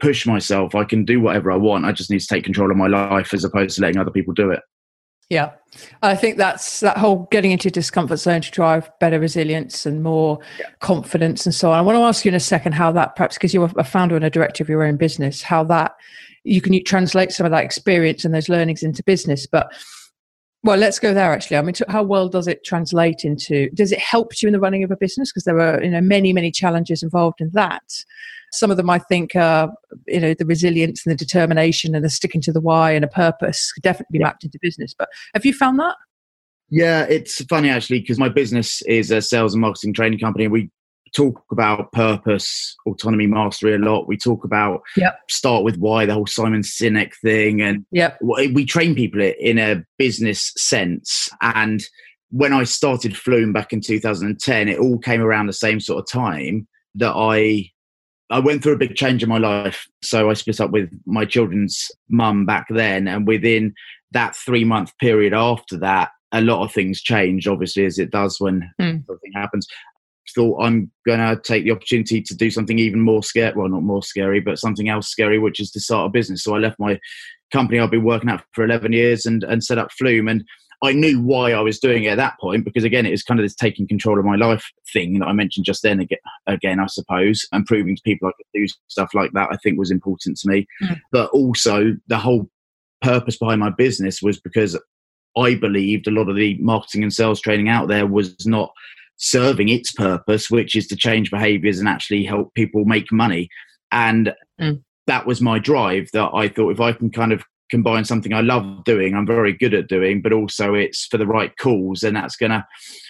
push 0.01 0.27
myself, 0.27 0.75
I 0.75 0.85
can 0.85 1.05
do 1.05 1.21
whatever 1.21 1.51
I 1.51 1.57
want. 1.57 1.85
I 1.85 1.93
just 1.93 2.11
need 2.11 2.21
to 2.21 2.27
take 2.27 2.45
control 2.45 2.71
of 2.71 2.77
my 2.77 2.87
life 2.87 3.33
as 3.33 3.45
opposed 3.45 3.77
to 3.77 3.83
letting 3.83 3.99
other 3.99 4.11
people 4.11 4.35
do 4.35 4.51
it. 4.51 4.61
Yeah. 5.29 5.53
I 6.03 6.15
think 6.15 6.37
that's 6.37 6.81
that 6.81 6.99
whole 6.99 7.27
getting 7.33 7.51
into 7.51 7.71
discomfort 7.71 8.21
zone 8.21 8.43
to 8.43 8.51
drive 8.51 8.89
better 9.01 9.19
resilience 9.19 9.85
and 9.85 10.03
more 10.03 10.39
confidence 10.81 11.45
and 11.47 11.55
so 11.55 11.73
on. 11.73 11.79
I 11.79 11.83
want 11.83 11.97
to 11.97 12.03
ask 12.03 12.25
you 12.25 12.29
in 12.29 12.37
a 12.37 12.41
second 12.41 12.73
how 12.73 12.93
that 12.93 13.17
perhaps 13.17 13.37
because 13.37 13.53
you're 13.53 13.71
a 13.77 13.85
founder 13.85 14.15
and 14.15 14.25
a 14.25 14.31
director 14.31 14.63
of 14.63 14.69
your 14.69 14.85
own 14.85 14.97
business, 14.97 15.43
how 15.43 15.65
that 15.65 15.97
you 16.45 16.61
can 16.61 16.73
you 16.73 16.83
translate 16.83 17.33
some 17.33 17.45
of 17.45 17.51
that 17.51 17.65
experience 17.65 18.25
and 18.25 18.33
those 18.33 18.49
learnings 18.49 18.85
into 18.85 19.03
business. 19.03 19.47
But 19.47 19.73
well, 20.67 20.77
let's 20.77 20.99
go 20.99 21.15
there 21.15 21.33
actually. 21.33 21.57
I 21.57 21.63
mean, 21.63 21.75
how 21.89 22.03
well 22.03 22.29
does 22.29 22.49
it 22.49 22.65
translate 22.65 23.25
into, 23.25 23.71
does 23.71 23.93
it 23.93 24.01
help 24.01 24.33
you 24.43 24.49
in 24.49 24.53
the 24.53 24.61
running 24.61 24.83
of 24.83 24.91
a 24.91 24.97
business? 24.97 25.33
Because 25.33 25.45
there 25.45 25.61
are, 25.61 25.83
you 25.83 25.91
know, 25.91 26.01
many, 26.01 26.33
many 26.33 26.51
challenges 26.51 27.03
involved 27.03 27.41
in 27.41 27.51
that. 27.55 27.85
Some 28.53 28.71
of 28.71 28.77
them 28.77 28.91
I 28.91 28.99
think 28.99 29.37
are, 29.37 29.73
you 30.07 30.21
know, 30.21 30.35
the 30.35 30.45
resilience 30.45 31.07
and 31.07 31.13
the 31.13 31.17
determination 31.17 31.95
and 31.95 32.05
the 32.05 32.11
sticking 32.11 32.41
to 32.43 32.53
the 32.53 32.61
why 32.61 32.91
and 32.91 33.05
a 33.05 33.09
purpose 33.09 33.73
could 33.73 33.83
definitely 33.83 34.19
be 34.19 34.25
mapped 34.25 34.45
into 34.45 34.59
business. 34.61 34.95
But 34.97 35.09
have 35.35 35.47
you 35.47 35.53
found 35.53 35.79
that? 35.79 35.97
Yeah, 36.69 37.07
it's 37.09 37.45
funny 37.45 37.71
actually 37.71 38.01
because 38.01 38.19
my 38.19 38.29
business 38.29 38.83
is 38.83 39.13
a 39.13 39.23
sales 39.23 39.55
and 39.55 39.61
marketing 39.61 39.95
training 39.95 40.19
company. 40.19 40.49
We 40.49 40.71
talk 41.14 41.42
about 41.51 41.92
purpose, 41.92 42.77
autonomy, 42.87 43.27
mastery 43.27 43.75
a 43.75 43.79
lot. 43.79 44.09
We 44.09 44.16
talk 44.16 44.45
about 44.45 44.83
Yep. 44.97 45.19
start 45.31 45.64
with 45.64 45.77
why, 45.79 46.07
the 46.07 46.14
whole 46.14 46.27
Simon 46.27 46.62
Sinek 46.62 47.12
thing, 47.23 47.61
and 47.62 47.85
Yep. 47.92 48.19
we 48.21 48.64
train 48.64 48.95
people 48.95 49.21
in 49.23 49.59
a 49.59 49.85
business 49.99 50.53
sense. 50.57 51.29
And 51.40 51.83
when 52.31 52.53
I 52.53 52.64
started 52.64 53.16
Flume 53.16 53.53
back 53.53 53.73
in 53.73 53.81
2010, 53.81 54.69
it 54.69 54.79
all 54.79 54.99
came 54.99 55.21
around 55.21 55.47
the 55.47 55.53
same 55.53 55.81
sort 55.81 56.01
of 56.01 56.11
time 56.11 56.66
that 56.97 57.12
I 57.14 57.71
I 58.29 58.40
went 58.40 58.61
through 58.61 58.73
a 58.73 58.77
big 58.79 58.97
change 58.97 59.23
in 59.23 59.29
my 59.29 59.38
life. 59.38 59.87
So 60.03 60.29
I 60.29 60.33
split 60.35 60.61
up 60.61 60.73
with 60.73 60.90
my 61.07 61.25
children's 61.25 61.88
mum 62.09 62.45
back 62.45 62.66
then, 62.71 63.07
and 63.07 63.25
within 63.25 63.73
that 64.11 64.35
three 64.35 64.64
month 64.64 64.90
period 64.99 65.33
after 65.33 65.79
that, 65.79 66.11
a 66.33 66.40
lot 66.40 66.64
of 66.64 66.73
things 66.73 67.01
changed. 67.01 67.47
Obviously, 67.47 67.85
as 67.85 68.01
it 68.01 68.11
does 68.11 68.40
when 68.40 68.69
Mm. 68.81 69.07
something 69.07 69.31
happens. 69.33 69.69
Thought 70.35 70.62
I'm 70.62 70.91
gonna 71.07 71.39
take 71.41 71.65
the 71.65 71.71
opportunity 71.71 72.21
to 72.21 72.35
do 72.35 72.51
something 72.51 72.79
even 72.79 73.01
more 73.01 73.23
scary. 73.23 73.55
Well, 73.55 73.69
not 73.69 73.83
more 73.83 74.03
scary, 74.03 74.41
but 74.41 74.59
something 74.59 74.89
else 74.89 75.09
scary, 75.09 75.39
which 75.39 75.61
is 75.61 75.71
to 75.73 75.81
start 75.81 76.07
a 76.07 76.11
business. 76.11 76.43
So 76.43 76.55
I 76.55 76.59
left 76.59 76.79
my 76.79 76.99
company 77.53 77.79
I've 77.79 77.91
been 77.91 78.05
working 78.05 78.29
at 78.29 78.45
for 78.53 78.65
11 78.65 78.93
years 78.93 79.27
and 79.27 79.45
and 79.45 79.62
set 79.62 79.79
up 79.79 79.93
Flume. 79.93 80.29
And 80.29 80.45
I 80.83 80.93
knew 80.93 81.21
why 81.21 81.53
I 81.53 81.61
was 81.61 81.79
doing 81.79 82.05
it 82.05 82.09
at 82.09 82.17
that 82.17 82.39
point 82.41 82.65
because 82.65 82.85
again, 82.85 83.07
it 83.07 83.11
was 83.11 83.23
kind 83.23 83.41
of 83.41 83.45
this 83.45 83.55
taking 83.55 83.89
control 83.89 84.19
of 84.19 84.25
my 84.25 84.37
life 84.37 84.65
thing 84.93 85.19
that 85.19 85.27
I 85.27 85.33
mentioned 85.33 85.65
just 85.65 85.83
then. 85.83 86.01
Again, 86.01 86.19
again 86.47 86.81
I 86.81 86.87
suppose, 86.87 87.47
and 87.53 87.67
proving 87.67 87.97
to 87.97 88.03
people 88.03 88.29
I 88.29 88.33
could 88.37 88.47
do 88.53 88.67
stuff 88.89 89.11
like 89.15 89.33
that. 89.33 89.49
I 89.51 89.57
think 89.57 89.79
was 89.79 89.91
important 89.91 90.37
to 90.39 90.49
me. 90.49 90.67
Mm. 90.83 91.01
But 91.12 91.31
also 91.31 91.97
the 92.09 92.19
whole 92.19 92.51
purpose 93.01 93.39
behind 93.39 93.61
my 93.61 93.71
business 93.71 94.21
was 94.21 94.41
because 94.41 94.79
I 95.37 95.55
believed 95.55 96.09
a 96.09 96.11
lot 96.11 96.29
of 96.29 96.37
the 96.37 96.57
marketing 96.59 97.03
and 97.03 97.12
sales 97.12 97.41
training 97.41 97.69
out 97.69 97.89
there 97.89 98.07
was 98.07 98.47
not 98.47 98.73
serving 99.17 99.69
its 99.69 99.93
purpose, 99.93 100.51
which 100.51 100.77
is 100.77 100.87
to 100.89 100.97
change 100.97 101.31
behaviors 101.31 101.79
and 101.79 101.89
actually 101.89 102.25
help 102.25 102.53
people 102.55 102.85
make 102.85 103.11
money. 103.13 103.49
And 103.93 104.35
Mm. 104.61 104.83
that 105.07 105.27
was 105.27 105.41
my 105.41 105.59
drive 105.59 106.09
that 106.13 106.31
I 106.35 106.49
thought 106.49 106.71
if 106.71 106.81
I 106.81 106.93
can 106.93 107.11
kind 107.11 107.33
of 107.33 107.45
combine 107.71 108.05
something 108.05 108.33
I 108.33 108.41
love 108.41 108.85
doing, 108.85 109.15
I'm 109.15 109.27
very 109.27 109.53
good 109.53 109.75
at 109.75 109.89
doing, 109.89 110.23
but 110.23 110.33
also 110.33 110.75
it's 110.75 111.07
for 111.07 111.19
the 111.19 111.27
right 111.27 111.53
cause, 111.59 112.03
and 112.03 112.17
that's 112.17 112.37
going 112.37 112.53
to 112.53 112.65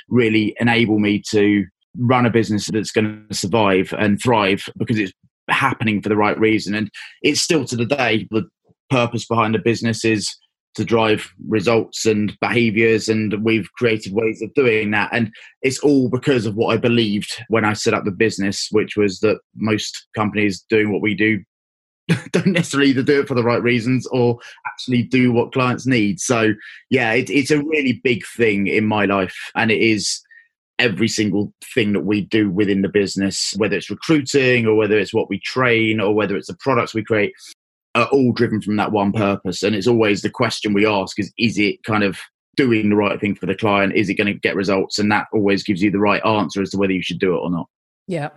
really 0.09 0.55
enable 0.61 0.99
me 0.99 1.23
to 1.31 1.64
run 1.99 2.27
a 2.27 2.31
business 2.31 2.66
that's 2.66 2.90
going 2.90 3.27
to 3.29 3.35
survive 3.35 3.95
and 3.99 4.21
thrive 4.21 4.64
because 4.77 4.99
it's 4.99 5.12
happening 5.49 6.03
for 6.03 6.09
the 6.09 6.16
right 6.16 6.38
reason. 6.38 6.75
And 6.75 6.90
it's 7.23 7.40
still 7.40 7.64
to 7.66 7.77
the 7.77 7.87
day, 7.87 8.27
the 8.31 8.45
purpose 8.90 9.27
behind 9.27 9.55
the 9.55 9.59
business 9.59 10.05
is 10.05 10.37
to 10.76 10.84
drive 10.84 11.32
results 11.48 12.06
and 12.06 12.38
behaviors 12.40 13.08
and 13.08 13.42
we've 13.42 13.70
created 13.72 14.12
ways 14.12 14.40
of 14.42 14.52
doing 14.54 14.90
that. 14.92 15.08
And 15.12 15.32
it's 15.62 15.78
all 15.80 16.08
because 16.08 16.46
of 16.46 16.54
what 16.54 16.72
i 16.72 16.76
believed 16.76 17.42
when 17.48 17.64
i 17.64 17.72
set 17.72 17.94
up 17.94 18.04
the 18.04 18.10
business 18.10 18.68
which 18.70 18.96
was 18.96 19.20
that 19.20 19.38
most 19.56 20.06
companies 20.14 20.64
doing 20.68 20.92
what 20.92 21.02
we 21.02 21.14
do 21.14 21.42
don't 22.30 22.46
necessarily 22.46 22.90
either 22.90 23.02
do 23.02 23.20
it 23.20 23.28
for 23.28 23.34
the 23.34 23.42
right 23.42 23.62
reasons 23.62 24.06
or 24.08 24.38
actually 24.66 25.02
do 25.02 25.32
what 25.32 25.52
clients 25.52 25.86
need. 25.86 26.20
So 26.20 26.54
yeah 26.90 27.12
it, 27.12 27.30
it's 27.30 27.50
a 27.50 27.62
really 27.62 28.00
big 28.04 28.24
thing 28.36 28.66
in 28.66 28.86
my 28.86 29.06
life 29.06 29.36
and 29.54 29.70
it 29.70 29.80
is 29.80 30.22
every 30.78 31.08
single 31.08 31.52
thing 31.74 31.94
that 31.94 32.04
we 32.04 32.20
do 32.20 32.50
within 32.50 32.82
the 32.82 32.88
business 32.88 33.54
whether 33.56 33.76
it's 33.76 33.90
recruiting 33.90 34.66
or 34.66 34.74
whether 34.74 34.98
it's 34.98 35.14
what 35.14 35.30
we 35.30 35.40
train 35.40 36.00
or 36.00 36.14
whether 36.14 36.36
it's 36.36 36.48
the 36.48 36.56
products 36.60 36.94
we 36.94 37.02
create 37.02 37.32
are 37.96 38.09
all 38.09 38.32
driven 38.32 38.61
from 38.61 38.76
that 38.76 38.92
one 38.92 39.12
purpose. 39.12 39.62
And 39.62 39.74
it's 39.74 39.87
always 39.87 40.22
the 40.22 40.30
question 40.30 40.72
we 40.72 40.87
ask 40.87 41.18
is, 41.18 41.32
is 41.38 41.59
it 41.59 41.82
kind 41.85 42.04
of 42.04 42.18
doing 42.56 42.88
the 42.90 42.96
right 42.96 43.20
thing 43.20 43.35
for 43.35 43.46
the 43.46 43.54
client? 43.54 43.94
Is 43.94 44.09
it 44.09 44.14
going 44.14 44.26
to 44.26 44.35
get 44.35 44.56
results? 44.56 44.98
And 44.98 45.11
that 45.12 45.26
always 45.32 45.62
gives 45.62 45.82
you 45.82 45.90
the 45.90 45.98
right 45.98 46.24
answer 46.24 46.62
as 46.62 46.70
to 46.70 46.78
whether 46.78 46.92
you 46.92 47.02
should 47.02 47.18
do 47.18 47.35
it 47.35 47.40
or 47.40 47.50
not. 47.50 47.68
Yeah. 48.09 48.28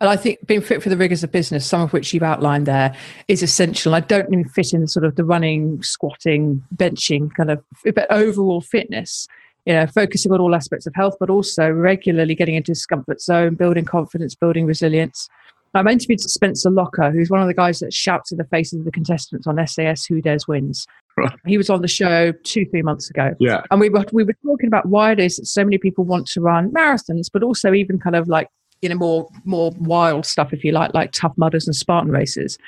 And 0.00 0.08
I 0.08 0.16
think 0.16 0.46
being 0.46 0.60
fit 0.60 0.82
for 0.82 0.88
the 0.88 0.96
rigors 0.96 1.24
of 1.24 1.32
business, 1.32 1.66
some 1.66 1.80
of 1.80 1.92
which 1.92 2.14
you've 2.14 2.22
outlined 2.22 2.66
there, 2.66 2.94
is 3.26 3.42
essential. 3.42 3.94
I 3.94 4.00
don't 4.00 4.32
even 4.32 4.48
fit 4.48 4.72
in 4.72 4.86
sort 4.86 5.04
of 5.04 5.16
the 5.16 5.24
running, 5.24 5.82
squatting, 5.82 6.62
benching 6.74 7.34
kind 7.34 7.50
of, 7.50 7.62
but 7.94 8.10
overall 8.10 8.60
fitness, 8.60 9.26
you 9.64 9.72
know, 9.72 9.86
focusing 9.88 10.30
on 10.30 10.40
all 10.40 10.54
aspects 10.54 10.86
of 10.86 10.94
health, 10.94 11.16
but 11.18 11.28
also 11.28 11.68
regularly 11.68 12.36
getting 12.36 12.54
into 12.54 12.70
discomfort 12.70 13.20
zone, 13.20 13.56
building 13.56 13.84
confidence, 13.84 14.36
building 14.36 14.64
resilience. 14.64 15.28
I 15.76 15.90
interviewed 15.90 16.20
Spencer 16.20 16.70
Locker, 16.70 17.10
who's 17.10 17.30
one 17.30 17.40
of 17.40 17.46
the 17.46 17.54
guys 17.54 17.80
that 17.80 17.92
shouts 17.92 18.32
in 18.32 18.38
the 18.38 18.44
faces 18.44 18.78
of 18.78 18.84
the 18.84 18.90
contestants 18.90 19.46
on 19.46 19.64
SAS 19.66 20.04
Who 20.06 20.20
Dares 20.20 20.46
Wins. 20.46 20.86
Right. 21.16 21.32
He 21.46 21.56
was 21.56 21.70
on 21.70 21.82
the 21.82 21.88
show 21.88 22.32
two, 22.44 22.66
three 22.66 22.82
months 22.82 23.10
ago. 23.10 23.34
Yeah. 23.40 23.62
And 23.70 23.80
we 23.80 23.88
were 23.88 24.04
we 24.12 24.24
were 24.24 24.36
talking 24.44 24.66
about 24.66 24.86
why 24.86 25.12
it 25.12 25.20
is 25.20 25.36
that 25.36 25.46
so 25.46 25.64
many 25.64 25.78
people 25.78 26.04
want 26.04 26.26
to 26.28 26.40
run 26.40 26.70
marathons, 26.70 27.28
but 27.32 27.42
also 27.42 27.72
even 27.72 27.98
kind 27.98 28.16
of 28.16 28.28
like, 28.28 28.48
you 28.82 28.88
know, 28.88 28.96
more 28.96 29.28
more 29.44 29.72
wild 29.78 30.26
stuff, 30.26 30.52
if 30.52 30.62
you 30.62 30.72
like, 30.72 30.94
like 30.94 31.12
tough 31.12 31.32
mudders 31.36 31.66
and 31.66 31.74
Spartan 31.74 32.12
races. 32.12 32.58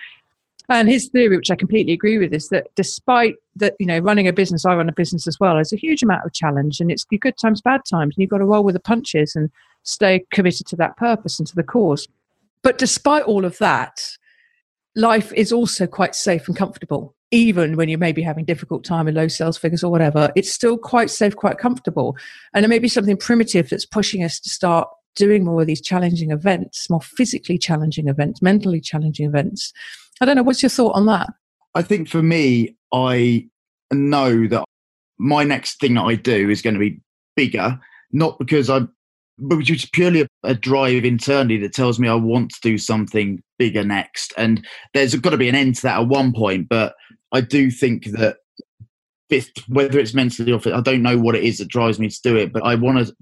And 0.71 0.89
his 0.89 1.09
theory, 1.09 1.37
which 1.37 1.51
I 1.51 1.57
completely 1.57 1.95
agree 1.95 2.19
with, 2.19 2.35
is 2.35 2.51
that 2.51 2.67
despite 2.75 3.37
that, 3.57 3.75
you 3.79 3.87
know, 3.87 4.01
running 4.01 4.29
a 4.29 4.35
business, 4.35 4.67
I 4.67 4.75
run 4.75 4.89
a 4.89 4.93
business 4.93 5.27
as 5.27 5.41
well, 5.41 5.55
there's 5.55 5.73
a 5.73 5.77
huge 5.77 6.03
amount 6.03 6.27
of 6.27 6.35
challenge 6.35 6.79
and 6.81 6.91
it's 6.91 7.05
good 7.05 7.39
times, 7.39 7.63
bad 7.63 7.81
times, 7.89 8.15
and 8.15 8.23
you've 8.23 8.31
got 8.31 8.39
to 8.39 8.45
roll 8.45 8.63
with 8.63 8.75
the 8.75 8.81
punches 8.81 9.35
and 9.35 9.51
stay 9.85 10.27
committed 10.31 10.67
to 10.67 10.77
that 10.77 10.97
purpose 10.99 11.39
and 11.39 11.49
to 11.49 11.55
the 11.55 11.63
cause. 11.63 12.07
But 12.63 12.79
despite 12.79 13.25
all 13.25 13.45
of 13.45 13.59
that, 13.59 14.01
life 14.97 15.33
is 15.33 15.53
also 15.53 15.87
quite 15.87 16.15
safe 16.15 16.49
and 16.49 16.57
comfortable. 16.57 17.15
Even 17.31 17.77
when 17.77 17.89
you 17.89 17.99
may 17.99 18.13
be 18.13 18.23
having 18.23 18.45
difficult 18.45 18.85
time 18.85 19.05
with 19.05 19.15
low 19.15 19.29
sales 19.29 19.59
figures 19.59 19.85
or 19.85 19.91
whatever, 19.91 20.31
it's 20.35 20.51
still 20.51 20.79
quite 20.79 21.11
safe, 21.11 21.37
quite 21.37 21.59
comfortable. 21.59 22.17
And 22.55 22.65
it 22.65 22.69
may 22.69 22.79
be 22.79 22.89
something 22.89 23.17
primitive 23.17 23.69
that's 23.69 23.85
pushing 23.87 24.25
us 24.25 24.41
to 24.41 24.51
start 24.51 24.89
doing 25.15 25.45
more 25.45 25.61
of 25.61 25.67
these 25.67 25.81
challenging 25.81 26.31
events, 26.31 26.89
more 26.89 27.03
physically 27.03 27.59
challenging 27.59 28.09
events, 28.09 28.41
mentally 28.41 28.81
challenging 28.81 29.27
events. 29.27 29.73
I 30.21 30.25
don't 30.25 30.37
know. 30.37 30.43
What's 30.43 30.63
your 30.63 30.71
thought 30.71 30.95
on 30.95 31.07
that? 31.07 31.29
I 31.75 31.83
think 31.83 32.09
for 32.09 32.23
me, 32.23 32.77
I 32.93 33.49
know 33.93 34.47
that 34.49 34.65
my 35.19 35.45
next 35.45 35.81
thing 35.81 35.95
that 35.95 36.05
I 36.05 36.15
do 36.15 36.49
is 36.49 36.63
going 36.63 36.75
to 36.75 36.81
be 36.81 37.01
bigger, 37.37 37.79
not 38.13 38.39
because 38.39 38.71
I'm 38.71 38.91
which 39.39 39.71
is 39.71 39.85
purely 39.93 40.23
a, 40.23 40.29
a, 40.45 40.55
drive 40.55 41.05
internally 41.05 41.59
that 41.59 41.73
tells 41.73 41.99
me 41.99 42.09
I 42.09 42.15
want 42.15 42.51
to 42.51 42.61
do 42.63 42.79
something 42.79 43.43
bigger 43.59 43.85
next. 43.85 44.33
And 44.37 44.67
there's 44.95 45.15
got 45.15 45.31
to 45.31 45.37
be 45.37 45.49
an 45.49 45.55
end 45.55 45.77
to 45.77 45.83
that 45.83 46.01
at 46.01 46.09
one 46.09 46.33
point. 46.33 46.69
But 46.69 46.95
I 47.33 47.41
do 47.41 47.71
think 47.71 48.07
that 48.13 48.39
whether 49.69 49.99
it's 49.99 50.15
mentally 50.15 50.53
or 50.53 50.61
I 50.75 50.81
don't 50.81 51.03
know 51.03 51.19
what 51.19 51.35
it 51.35 51.45
is 51.45 51.59
that 51.59 51.69
drives 51.69 51.99
me 51.99 52.09
to 52.09 52.23
do 52.23 52.37
it, 52.37 52.53
but 52.53 52.65
I 52.65 52.75
want 52.75 53.07
to 53.07 53.15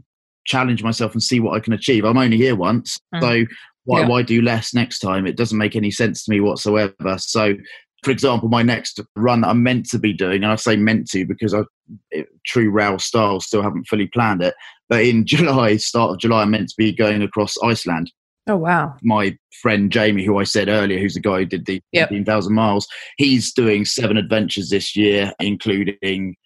challenge 0.47 0.83
myself 0.83 1.13
and 1.13 1.23
see 1.23 1.41
what 1.41 1.57
I 1.57 1.61
can 1.61 1.73
achieve. 1.73 2.05
I'm 2.05 2.19
only 2.19 2.37
here 2.37 2.55
once, 2.55 2.99
mm. 3.15 3.21
so 3.21 3.53
why, 3.85 4.01
yeah. 4.01 4.09
why 4.09 4.23
do 4.23 4.41
less 4.43 4.75
next 4.75 5.01
time? 5.01 5.27
It 5.27 5.37
doesn't 5.37 5.59
make 5.59 5.77
any 5.77 5.91
sense 5.91 6.25
to 6.25 6.31
me 6.31 6.41
whatsoever. 6.41 7.19
So 7.19 7.55
for 8.07 8.13
example, 8.13 8.49
my 8.49 8.63
next 8.63 9.01
run 9.17 9.41
that 9.41 9.49
I'm 9.49 9.65
meant 9.65 9.87
to 9.87 9.99
be 9.99 10.13
doing, 10.13 10.45
and 10.45 10.53
I 10.53 10.55
say 10.55 10.77
meant 10.77 11.11
to 11.11 11.27
because 11.27 11.53
I, 11.53 11.63
true 12.47 12.71
Raoul 12.71 13.01
style, 13.01 13.41
still 13.41 13.63
haven't 13.63 13.89
fully 13.89 14.07
planned 14.07 14.45
it. 14.45 14.55
But 14.89 15.05
in 15.05 15.27
July, 15.27 15.77
start 15.79 16.13
of 16.13 16.19
July, 16.21 16.43
I'm 16.43 16.53
meant 16.53 16.69
to 16.69 16.75
be 16.79 16.93
going 16.93 17.21
across 17.21 17.57
Iceland. 17.65 18.13
Oh 18.47 18.55
wow! 18.55 18.95
My 19.03 19.37
friend 19.61 19.91
Jamie, 19.91 20.25
who 20.25 20.39
I 20.39 20.45
said 20.45 20.69
earlier, 20.69 21.01
who's 21.01 21.15
the 21.15 21.21
guy 21.21 21.39
who 21.39 21.47
did 21.47 21.67
the 21.67 21.83
yep. 21.91 22.11
15,000 22.11 22.55
miles, 22.55 22.87
he's 23.17 23.53
doing 23.53 23.85
seven 23.85 24.17
adventures 24.17 24.71
this 24.71 24.95
year, 24.95 25.33
including 25.41 26.37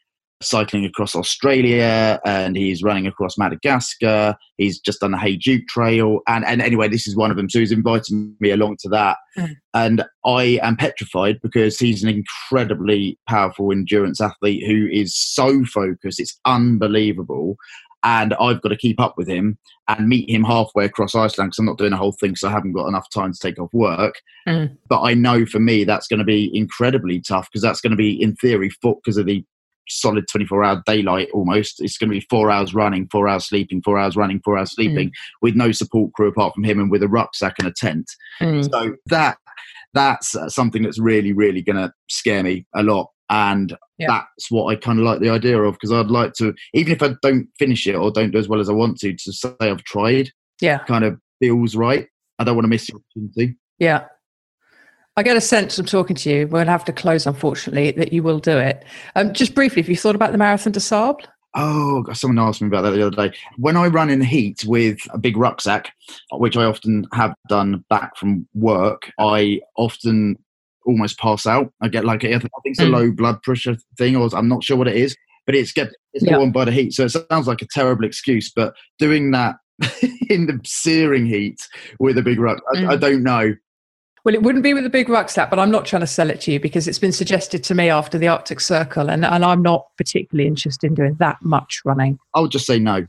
cycling 0.42 0.84
across 0.84 1.14
Australia 1.14 2.18
and 2.24 2.56
he's 2.56 2.82
running 2.82 3.06
across 3.06 3.36
Madagascar. 3.36 4.36
He's 4.56 4.80
just 4.80 5.00
done 5.00 5.12
the 5.12 5.18
Hayduke 5.18 5.66
Trail. 5.68 6.20
And, 6.26 6.44
and 6.44 6.62
anyway, 6.62 6.88
this 6.88 7.06
is 7.06 7.16
one 7.16 7.30
of 7.30 7.36
them. 7.36 7.50
So 7.50 7.58
he's 7.58 7.72
inviting 7.72 8.34
me 8.40 8.50
along 8.50 8.78
to 8.80 8.88
that. 8.88 9.18
Mm. 9.36 9.56
And 9.74 10.04
I 10.24 10.58
am 10.62 10.76
petrified 10.76 11.40
because 11.42 11.78
he's 11.78 12.02
an 12.02 12.08
incredibly 12.08 13.18
powerful 13.28 13.70
endurance 13.70 14.20
athlete 14.20 14.66
who 14.66 14.88
is 14.90 15.14
so 15.14 15.64
focused. 15.64 16.20
It's 16.20 16.38
unbelievable. 16.46 17.56
And 18.02 18.32
I've 18.34 18.62
got 18.62 18.70
to 18.70 18.78
keep 18.78 18.98
up 18.98 19.18
with 19.18 19.28
him 19.28 19.58
and 19.86 20.08
meet 20.08 20.30
him 20.30 20.42
halfway 20.42 20.86
across 20.86 21.14
Iceland 21.14 21.50
because 21.50 21.58
I'm 21.58 21.66
not 21.66 21.76
doing 21.76 21.92
a 21.92 21.98
whole 21.98 22.12
thing, 22.12 22.34
so 22.34 22.48
I 22.48 22.52
haven't 22.52 22.72
got 22.72 22.88
enough 22.88 23.10
time 23.12 23.34
to 23.34 23.38
take 23.38 23.58
off 23.58 23.68
work. 23.74 24.14
Mm. 24.48 24.74
But 24.88 25.02
I 25.02 25.12
know 25.12 25.44
for 25.44 25.60
me 25.60 25.84
that's 25.84 26.06
going 26.08 26.18
to 26.18 26.24
be 26.24 26.50
incredibly 26.56 27.20
tough 27.20 27.48
because 27.50 27.60
that's 27.60 27.82
going 27.82 27.90
to 27.90 27.98
be, 27.98 28.22
in 28.22 28.36
theory, 28.36 28.70
foot 28.70 28.96
because 29.04 29.18
of 29.18 29.26
the 29.26 29.44
solid 29.90 30.26
24 30.28 30.64
hour 30.64 30.82
daylight 30.86 31.28
almost. 31.32 31.82
It's 31.82 31.98
going 31.98 32.10
to 32.10 32.16
be 32.16 32.26
four 32.30 32.50
hours 32.50 32.74
running, 32.74 33.08
four 33.10 33.28
hours 33.28 33.46
sleeping, 33.46 33.82
four 33.82 33.98
hours 33.98 34.16
running, 34.16 34.40
four 34.44 34.58
hours 34.58 34.72
sleeping 34.72 35.08
mm. 35.08 35.14
with 35.42 35.54
no 35.54 35.72
support 35.72 36.12
crew 36.12 36.28
apart 36.28 36.54
from 36.54 36.64
him 36.64 36.80
and 36.80 36.90
with 36.90 37.02
a 37.02 37.08
rucksack 37.08 37.56
and 37.58 37.68
a 37.68 37.72
tent. 37.72 38.10
Mm. 38.40 38.70
So 38.70 38.96
that 39.06 39.38
that's 39.92 40.36
uh, 40.36 40.48
something 40.48 40.82
that's 40.82 40.98
really, 40.98 41.32
really 41.32 41.62
going 41.62 41.76
to 41.76 41.92
scare 42.08 42.42
me 42.42 42.66
a 42.74 42.82
lot. 42.82 43.08
And 43.28 43.76
yeah. 43.98 44.08
that's 44.08 44.50
what 44.50 44.66
I 44.66 44.76
kind 44.76 44.98
of 44.98 45.04
like 45.04 45.20
the 45.20 45.30
idea 45.30 45.60
of 45.60 45.74
because 45.74 45.92
I'd 45.92 46.10
like 46.10 46.32
to, 46.34 46.54
even 46.74 46.92
if 46.92 47.02
I 47.02 47.14
don't 47.22 47.48
finish 47.58 47.86
it 47.86 47.94
or 47.94 48.10
don't 48.10 48.32
do 48.32 48.38
as 48.38 48.48
well 48.48 48.60
as 48.60 48.68
I 48.68 48.72
want 48.72 48.98
to, 48.98 49.14
to 49.14 49.32
say 49.32 49.54
I've 49.60 49.84
tried. 49.84 50.30
Yeah. 50.60 50.78
Kind 50.78 51.04
of 51.04 51.18
feels 51.38 51.76
right. 51.76 52.08
I 52.38 52.44
don't 52.44 52.56
want 52.56 52.64
to 52.64 52.68
miss 52.68 52.88
the 52.88 52.94
opportunity. 52.94 53.56
Yeah. 53.78 54.06
I 55.16 55.22
get 55.22 55.36
a 55.36 55.40
sense 55.40 55.76
from 55.76 55.86
talking 55.86 56.16
to 56.16 56.30
you, 56.30 56.46
we'll 56.46 56.66
have 56.66 56.84
to 56.84 56.92
close, 56.92 57.26
unfortunately, 57.26 57.90
that 57.92 58.12
you 58.12 58.22
will 58.22 58.38
do 58.38 58.56
it. 58.56 58.84
Um, 59.16 59.32
just 59.32 59.54
briefly, 59.54 59.82
have 59.82 59.88
you 59.88 59.96
thought 59.96 60.14
about 60.14 60.32
the 60.32 60.38
Marathon 60.38 60.72
des 60.72 60.80
Sables? 60.80 61.26
Oh, 61.54 62.04
someone 62.12 62.38
asked 62.38 62.62
me 62.62 62.68
about 62.68 62.82
that 62.82 62.90
the 62.92 63.06
other 63.06 63.28
day. 63.28 63.36
When 63.56 63.76
I 63.76 63.88
run 63.88 64.08
in 64.08 64.20
the 64.20 64.24
heat 64.24 64.64
with 64.64 65.00
a 65.10 65.18
big 65.18 65.36
rucksack, 65.36 65.92
which 66.32 66.56
I 66.56 66.64
often 66.64 67.06
have 67.12 67.34
done 67.48 67.84
back 67.90 68.16
from 68.16 68.46
work, 68.54 69.10
I 69.18 69.60
often 69.76 70.38
almost 70.86 71.18
pass 71.18 71.46
out. 71.46 71.72
I 71.80 71.88
get 71.88 72.04
like 72.04 72.24
I 72.24 72.38
think 72.38 72.50
it's 72.64 72.78
a 72.78 72.84
mm. 72.84 72.92
low 72.92 73.10
blood 73.10 73.42
pressure 73.42 73.76
thing, 73.98 74.14
or 74.14 74.28
I'm 74.32 74.48
not 74.48 74.62
sure 74.62 74.76
what 74.76 74.88
it 74.88 74.96
is, 74.96 75.16
but 75.44 75.56
it's 75.56 75.72
get 75.72 75.90
it's 76.12 76.24
yeah. 76.24 76.38
on 76.38 76.52
by 76.52 76.64
the 76.64 76.72
heat. 76.72 76.92
So 76.92 77.04
it 77.04 77.10
sounds 77.30 77.48
like 77.48 77.62
a 77.62 77.66
terrible 77.72 78.04
excuse, 78.04 78.50
but 78.50 78.74
doing 78.98 79.32
that 79.32 79.56
in 80.28 80.46
the 80.46 80.60
searing 80.64 81.26
heat 81.26 81.60
with 81.98 82.16
a 82.16 82.22
big 82.22 82.38
ruck, 82.38 82.62
mm. 82.74 82.88
I, 82.88 82.92
I, 82.92 82.96
don't 82.96 83.24
know. 83.24 83.54
Well, 84.24 84.34
it 84.34 84.42
wouldn't 84.42 84.64
be 84.64 84.74
with 84.74 84.84
a 84.84 84.90
big 84.90 85.08
rucksack, 85.08 85.48
but 85.48 85.58
I'm 85.58 85.70
not 85.70 85.86
trying 85.86 86.00
to 86.00 86.06
sell 86.06 86.28
it 86.30 86.40
to 86.42 86.52
you 86.52 86.60
because 86.60 86.86
it's 86.86 86.98
been 86.98 87.12
suggested 87.12 87.64
to 87.64 87.74
me 87.74 87.88
after 87.88 88.18
the 88.18 88.28
Arctic 88.28 88.60
Circle, 88.60 89.08
and, 89.10 89.24
and 89.24 89.44
I'm 89.44 89.62
not 89.62 89.86
particularly 89.96 90.46
interested 90.46 90.88
in 90.88 90.94
doing 90.94 91.14
that 91.20 91.38
much 91.42 91.80
running. 91.84 92.18
I 92.34 92.40
would 92.40 92.50
just 92.50 92.66
say 92.66 92.78
no. 92.78 93.06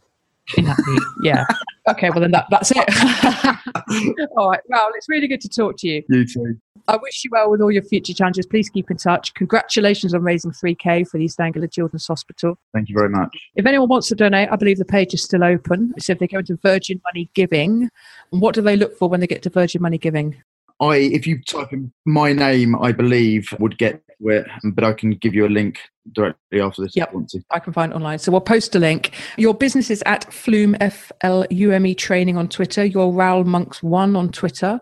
yeah. 1.23 1.45
Okay, 1.89 2.09
well, 2.09 2.19
then 2.19 2.31
that, 2.31 2.45
that's 2.49 2.71
it. 2.73 4.29
all 4.37 4.51
right. 4.51 4.59
Well, 4.67 4.89
it's 4.95 5.09
really 5.09 5.27
good 5.27 5.41
to 5.41 5.49
talk 5.49 5.77
to 5.79 5.87
you. 5.87 6.03
You 6.09 6.25
too. 6.25 6.57
I 6.87 6.97
wish 6.97 7.23
you 7.23 7.29
well 7.31 7.49
with 7.49 7.61
all 7.61 7.71
your 7.71 7.83
future 7.83 8.13
challenges. 8.13 8.45
Please 8.45 8.69
keep 8.69 8.89
in 8.91 8.97
touch. 8.97 9.33
Congratulations 9.33 10.13
on 10.13 10.21
raising 10.21 10.51
3K 10.51 11.07
for 11.07 11.17
the 11.17 11.25
East 11.25 11.39
Anglia 11.39 11.67
Children's 11.67 12.07
Hospital. 12.07 12.57
Thank 12.73 12.89
you 12.89 12.95
very 12.95 13.09
much. 13.09 13.35
If 13.55 13.65
anyone 13.65 13.89
wants 13.89 14.07
to 14.09 14.15
donate, 14.15 14.49
I 14.51 14.55
believe 14.55 14.77
the 14.77 14.85
page 14.85 15.13
is 15.13 15.23
still 15.23 15.43
open. 15.43 15.93
So 15.99 16.13
if 16.13 16.19
they 16.19 16.27
go 16.27 16.39
into 16.39 16.55
Virgin 16.57 17.01
Money 17.05 17.29
Giving, 17.33 17.89
what 18.31 18.55
do 18.55 18.61
they 18.61 18.75
look 18.75 18.97
for 18.97 19.09
when 19.09 19.19
they 19.19 19.27
get 19.27 19.41
to 19.43 19.49
Virgin 19.49 19.81
Money 19.81 19.97
Giving? 19.97 20.41
I, 20.81 20.95
if 20.97 21.27
you 21.27 21.41
type 21.43 21.71
in 21.71 21.93
my 22.05 22.33
name, 22.33 22.75
I 22.75 22.91
believe 22.91 23.53
would 23.59 23.77
get 23.77 24.01
to 24.19 24.29
it, 24.29 24.47
but 24.73 24.83
I 24.83 24.93
can 24.93 25.11
give 25.11 25.35
you 25.35 25.45
a 25.45 25.47
link 25.47 25.79
directly 26.13 26.59
after 26.59 26.81
this. 26.81 26.95
Yep, 26.95 27.13
I 27.51 27.59
can 27.59 27.71
find 27.71 27.91
it 27.91 27.95
online. 27.95 28.17
So 28.17 28.31
we'll 28.31 28.41
post 28.41 28.75
a 28.75 28.79
link. 28.79 29.13
Your 29.37 29.53
business 29.53 29.91
is 29.91 30.01
at 30.07 30.33
Flume 30.33 30.75
F 30.81 31.11
L 31.21 31.45
U 31.49 31.71
M 31.71 31.85
E 31.85 31.93
Training 31.93 32.35
on 32.35 32.47
Twitter. 32.47 32.83
Your 32.83 33.13
Raoul 33.13 33.43
Monks 33.43 33.83
One 33.83 34.15
on 34.15 34.31
Twitter. 34.31 34.81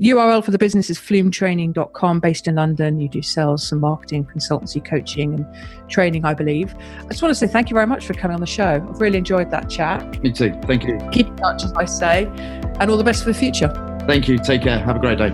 URL 0.00 0.44
for 0.44 0.50
the 0.50 0.58
business 0.58 0.90
is 0.90 0.98
flumetraining.com, 0.98 2.18
based 2.18 2.48
in 2.48 2.56
London. 2.56 2.98
You 2.98 3.08
do 3.08 3.22
sales 3.22 3.70
and 3.70 3.80
marketing, 3.80 4.24
consultancy, 4.24 4.84
coaching, 4.84 5.34
and 5.34 5.46
training, 5.88 6.24
I 6.24 6.34
believe. 6.34 6.74
I 6.74 7.08
just 7.08 7.22
want 7.22 7.30
to 7.30 7.34
say 7.36 7.46
thank 7.46 7.70
you 7.70 7.74
very 7.74 7.86
much 7.86 8.04
for 8.04 8.14
coming 8.14 8.34
on 8.34 8.40
the 8.40 8.46
show. 8.46 8.84
I've 8.88 9.00
really 9.00 9.18
enjoyed 9.18 9.52
that 9.52 9.70
chat. 9.70 10.20
Me 10.22 10.32
too. 10.32 10.52
Thank 10.64 10.84
you. 10.84 10.98
Keep 11.12 11.28
in 11.28 11.36
touch, 11.36 11.62
as 11.62 11.72
I 11.74 11.84
say, 11.84 12.26
and 12.80 12.90
all 12.90 12.96
the 12.96 13.04
best 13.04 13.22
for 13.22 13.28
the 13.30 13.38
future. 13.38 13.93
Thank 14.06 14.28
you. 14.28 14.38
Take 14.38 14.62
care. 14.62 14.78
Have 14.78 14.96
a 14.96 14.98
great 14.98 15.18
day. 15.18 15.32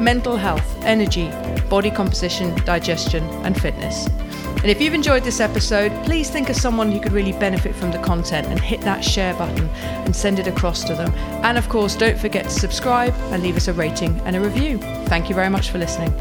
mental 0.00 0.36
health, 0.36 0.76
energy, 0.82 1.28
body 1.68 1.90
composition, 1.90 2.54
digestion, 2.64 3.24
and 3.44 3.60
fitness. 3.60 4.06
And 4.56 4.66
if 4.66 4.80
you've 4.80 4.94
enjoyed 4.94 5.22
this 5.22 5.40
episode, 5.40 5.92
please 6.04 6.30
think 6.30 6.48
of 6.48 6.56
someone 6.56 6.90
who 6.90 7.00
could 7.00 7.12
really 7.12 7.32
benefit 7.32 7.74
from 7.74 7.92
the 7.92 7.98
content 7.98 8.48
and 8.48 8.58
hit 8.58 8.80
that 8.82 9.04
share 9.04 9.34
button 9.34 9.68
and 10.04 10.14
send 10.14 10.38
it 10.38 10.46
across 10.46 10.82
to 10.84 10.94
them. 10.94 11.12
And 11.44 11.56
of 11.56 11.68
course, 11.68 11.94
don't 11.94 12.18
forget 12.18 12.44
to 12.44 12.50
subscribe 12.50 13.14
and 13.32 13.42
leave 13.42 13.56
us 13.56 13.68
a 13.68 13.72
rating 13.72 14.20
and 14.20 14.34
a 14.34 14.40
review. 14.40 14.78
Thank 15.06 15.28
you 15.28 15.34
very 15.34 15.48
much 15.48 15.70
for 15.70 15.78
listening. 15.78 16.12